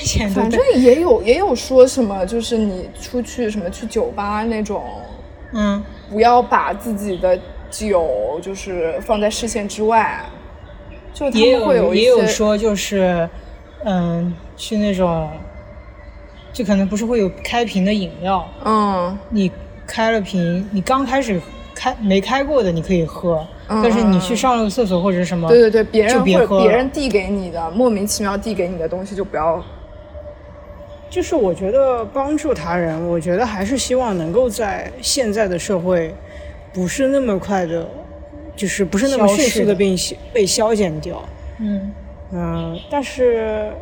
[0.00, 4.82] 现在反正也有也有说什么，就是你出去什么去酒吧那种，
[5.52, 5.82] 嗯。
[6.10, 7.38] 不要把自己的
[7.70, 10.24] 酒就是放在视线之外，
[11.12, 13.28] 就他会一有也有说就是
[13.84, 15.28] 嗯去那种，
[16.50, 19.18] 就可能不是会有开瓶的饮料，嗯。
[19.28, 19.52] 你
[19.86, 21.38] 开了瓶，你刚开始
[21.74, 29.62] 开没开过的你可以喝，嗯但是你去上了厕所或者什么，对对对，别人就别喝别人递给你的莫名其妙递给你的东西就不要
[31.10, 36.14] 就是我觉得帮助他人，我觉得还是希望能够在现在的社会，
[36.72, 37.88] 不是那么快的，
[38.54, 41.24] 就是不是那么迅速的被消被消减掉。
[41.60, 41.92] 嗯
[42.30, 43.72] 嗯，但是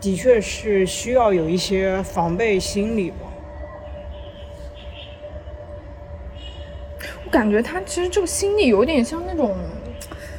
[0.00, 3.16] 的确是需要有一些防备心理吧。
[7.24, 9.56] 我感觉他其实这个心理有点像那种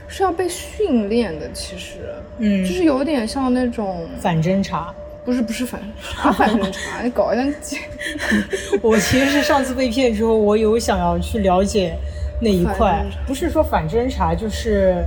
[0.09, 4.93] 是要被训练的，其实，嗯就是有点像那种反侦查。
[5.24, 7.78] 不是不是反 啥反侦查，你搞一下
[8.82, 11.95] 我其实是上次被骗之后，我有想要去了解
[12.41, 13.05] 那一块。
[13.28, 15.03] 不是说反侦查，就是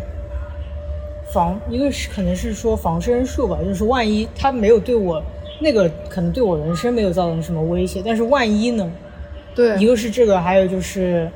[1.33, 5.23] 防，一个是可能是说防身术吧，就是万一他没有对我
[5.61, 8.91] 那个可能对我人生没有造成什么威胁，但是万一呢？
[9.55, 9.77] 对。
[9.79, 11.29] 一个是这个，还有就是，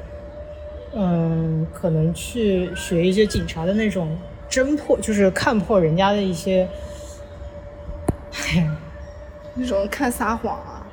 [0.95, 4.17] 嗯，可能去学一些警察的那种
[4.49, 6.69] 侦破，就是看破人家的一些，
[9.55, 10.87] 那种看撒谎啊，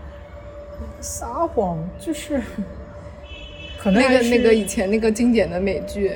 [1.00, 2.42] 撒谎，就是
[3.78, 6.12] 可能那个那个以前那个经典的美剧，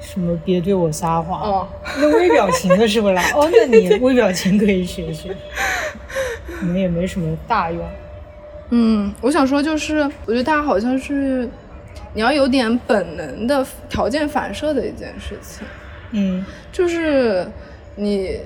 [0.00, 1.68] 什么别对我撒谎，哦，
[1.98, 3.22] 那微表情的是不啦？
[3.36, 5.36] 哦，那你微表情可以学学，
[6.58, 7.86] 可能也没什么大用。
[8.70, 11.48] 嗯，我想说就是，我觉得大家好像是
[12.14, 15.66] 你要有点本能的条件反射的一件事情，
[16.12, 17.46] 嗯，就是
[17.96, 18.38] 你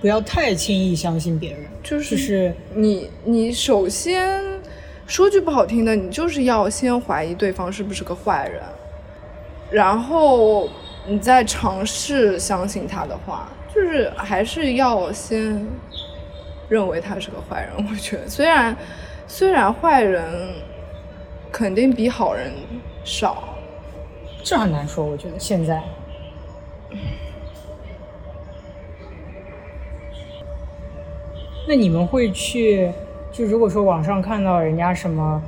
[0.00, 4.42] 不要太轻易相信别人，就是就是你你首先
[5.06, 8.62] 说句不好听的，你就是要先怀疑对方是不是个坏人，
[9.70, 10.68] 然后
[11.06, 15.66] 你再尝试相信他的话，就是还是要先
[16.68, 17.86] 认为他是个坏人。
[17.90, 18.76] 我觉得，虽然
[19.26, 20.54] 虽然坏人
[21.52, 22.52] 肯定比好人
[23.04, 23.56] 少，
[24.42, 25.82] 这很难说，我觉得现在。
[31.70, 32.90] 那你们会去，
[33.30, 35.40] 就如果说网上看到人家什么，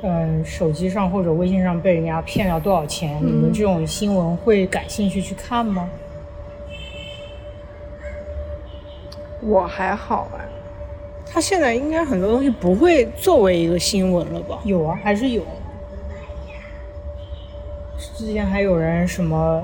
[0.00, 5.90] 嗯、手机上或者微信上被人家骗了多少钱，你们这种新闻会感兴趣去看吗？
[9.42, 10.46] 我还好哎。
[11.26, 14.58] 他现在应该很多东西不会作为一个新闻了吧？
[14.64, 15.42] 有啊，还是有。
[17.98, 19.62] 之前还有人什么，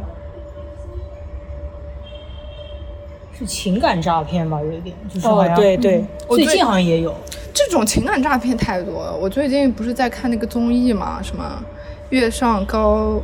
[3.39, 4.61] 是情感诈骗吧？
[4.61, 7.15] 有一点，就是好像、哦对对我最最近好像也有。
[7.55, 9.15] 这种情感诈骗太多了。
[9.15, 11.63] 我最近不是在看那个综艺嘛，什么
[12.09, 13.21] 《月上高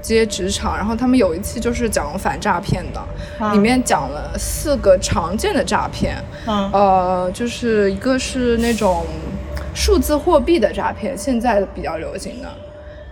[0.00, 3.00] 阶职场》，然后他们有一期就是讲反诈骗的，
[3.38, 9.04] 啊里面讲了四个常见的诈骗，嗯呃，就是一个是那种
[9.74, 12.48] 数字货币的诈骗，现在比较流行的，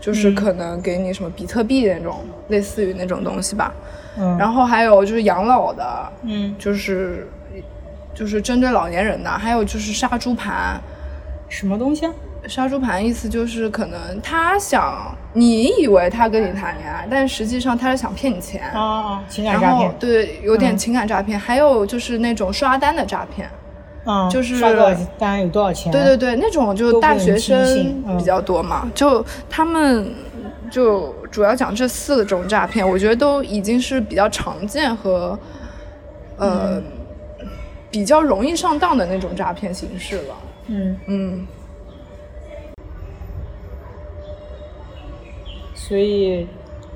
[0.01, 3.74] 就是可能给你什么比特币那种，类似于那种东西吧。
[3.74, 3.82] 嗯，
[4.38, 7.28] 然后还有就是养老的，嗯，就是
[8.14, 10.80] 就是针对老年人的，还有就是杀猪盘。
[11.48, 12.12] 什么东西啊？
[12.48, 18.68] 杀猪盘意思就是可能他想，你以为他跟你谈恋爱，但实际上他是想骗你钱。
[18.70, 19.94] 啊啊，情感诈骗。
[19.98, 23.48] 对，有点嗯情感诈骗，还有就是那种刷单的诈骗。
[24.04, 25.92] 嗯，就是刷多少单有多少钱？
[25.92, 30.12] 对对对，那种就大学生比较多嘛，就他们
[30.70, 35.36] 就主要讲这四种诈骗，我觉得都已经是比较常见和
[36.36, 36.82] 呃、嗯
[37.90, 40.34] 比较容易上当的那种诈骗形式了。
[40.68, 41.46] 嗯，嗯，
[45.74, 46.46] 所以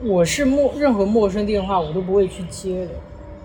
[0.02, 2.92] 我是陌任何陌生电话我都不会去接的。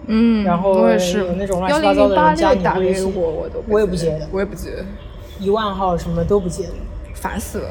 [0.07, 4.69] 嗯，然后是有那种乱七八糟的人加你打给微信我，我都我也不接的我也不接，
[5.37, 6.73] 一万号什么都不接的。
[7.13, 7.69] 烦死了，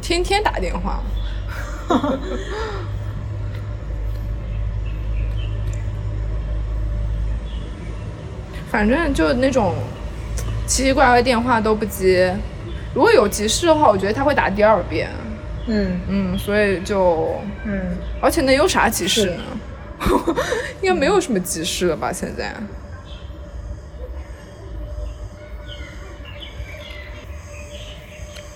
[0.00, 1.00] 天天打电话。
[8.70, 9.74] 反正就那种
[10.66, 12.36] 奇奇怪怪电话都不接，
[12.94, 15.08] 如果有急事的话，我觉得他会打第二遍。
[15.66, 19.42] 嗯嗯，所以就，嗯，而且能有啥急事呢？
[20.80, 22.12] 应该没有什么急事了吧？
[22.12, 22.54] 现在。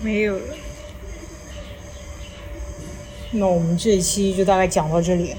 [0.00, 0.42] 没有了。
[3.32, 5.34] 那我们这一期就大概讲到这里。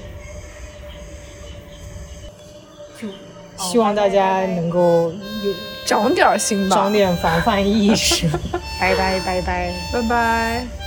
[3.56, 5.54] 希望大家能够有
[5.86, 6.76] 长点心吧。
[6.76, 8.28] 长点防范意识。
[8.80, 9.72] 拜 拜拜拜。
[9.92, 10.83] 拜拜。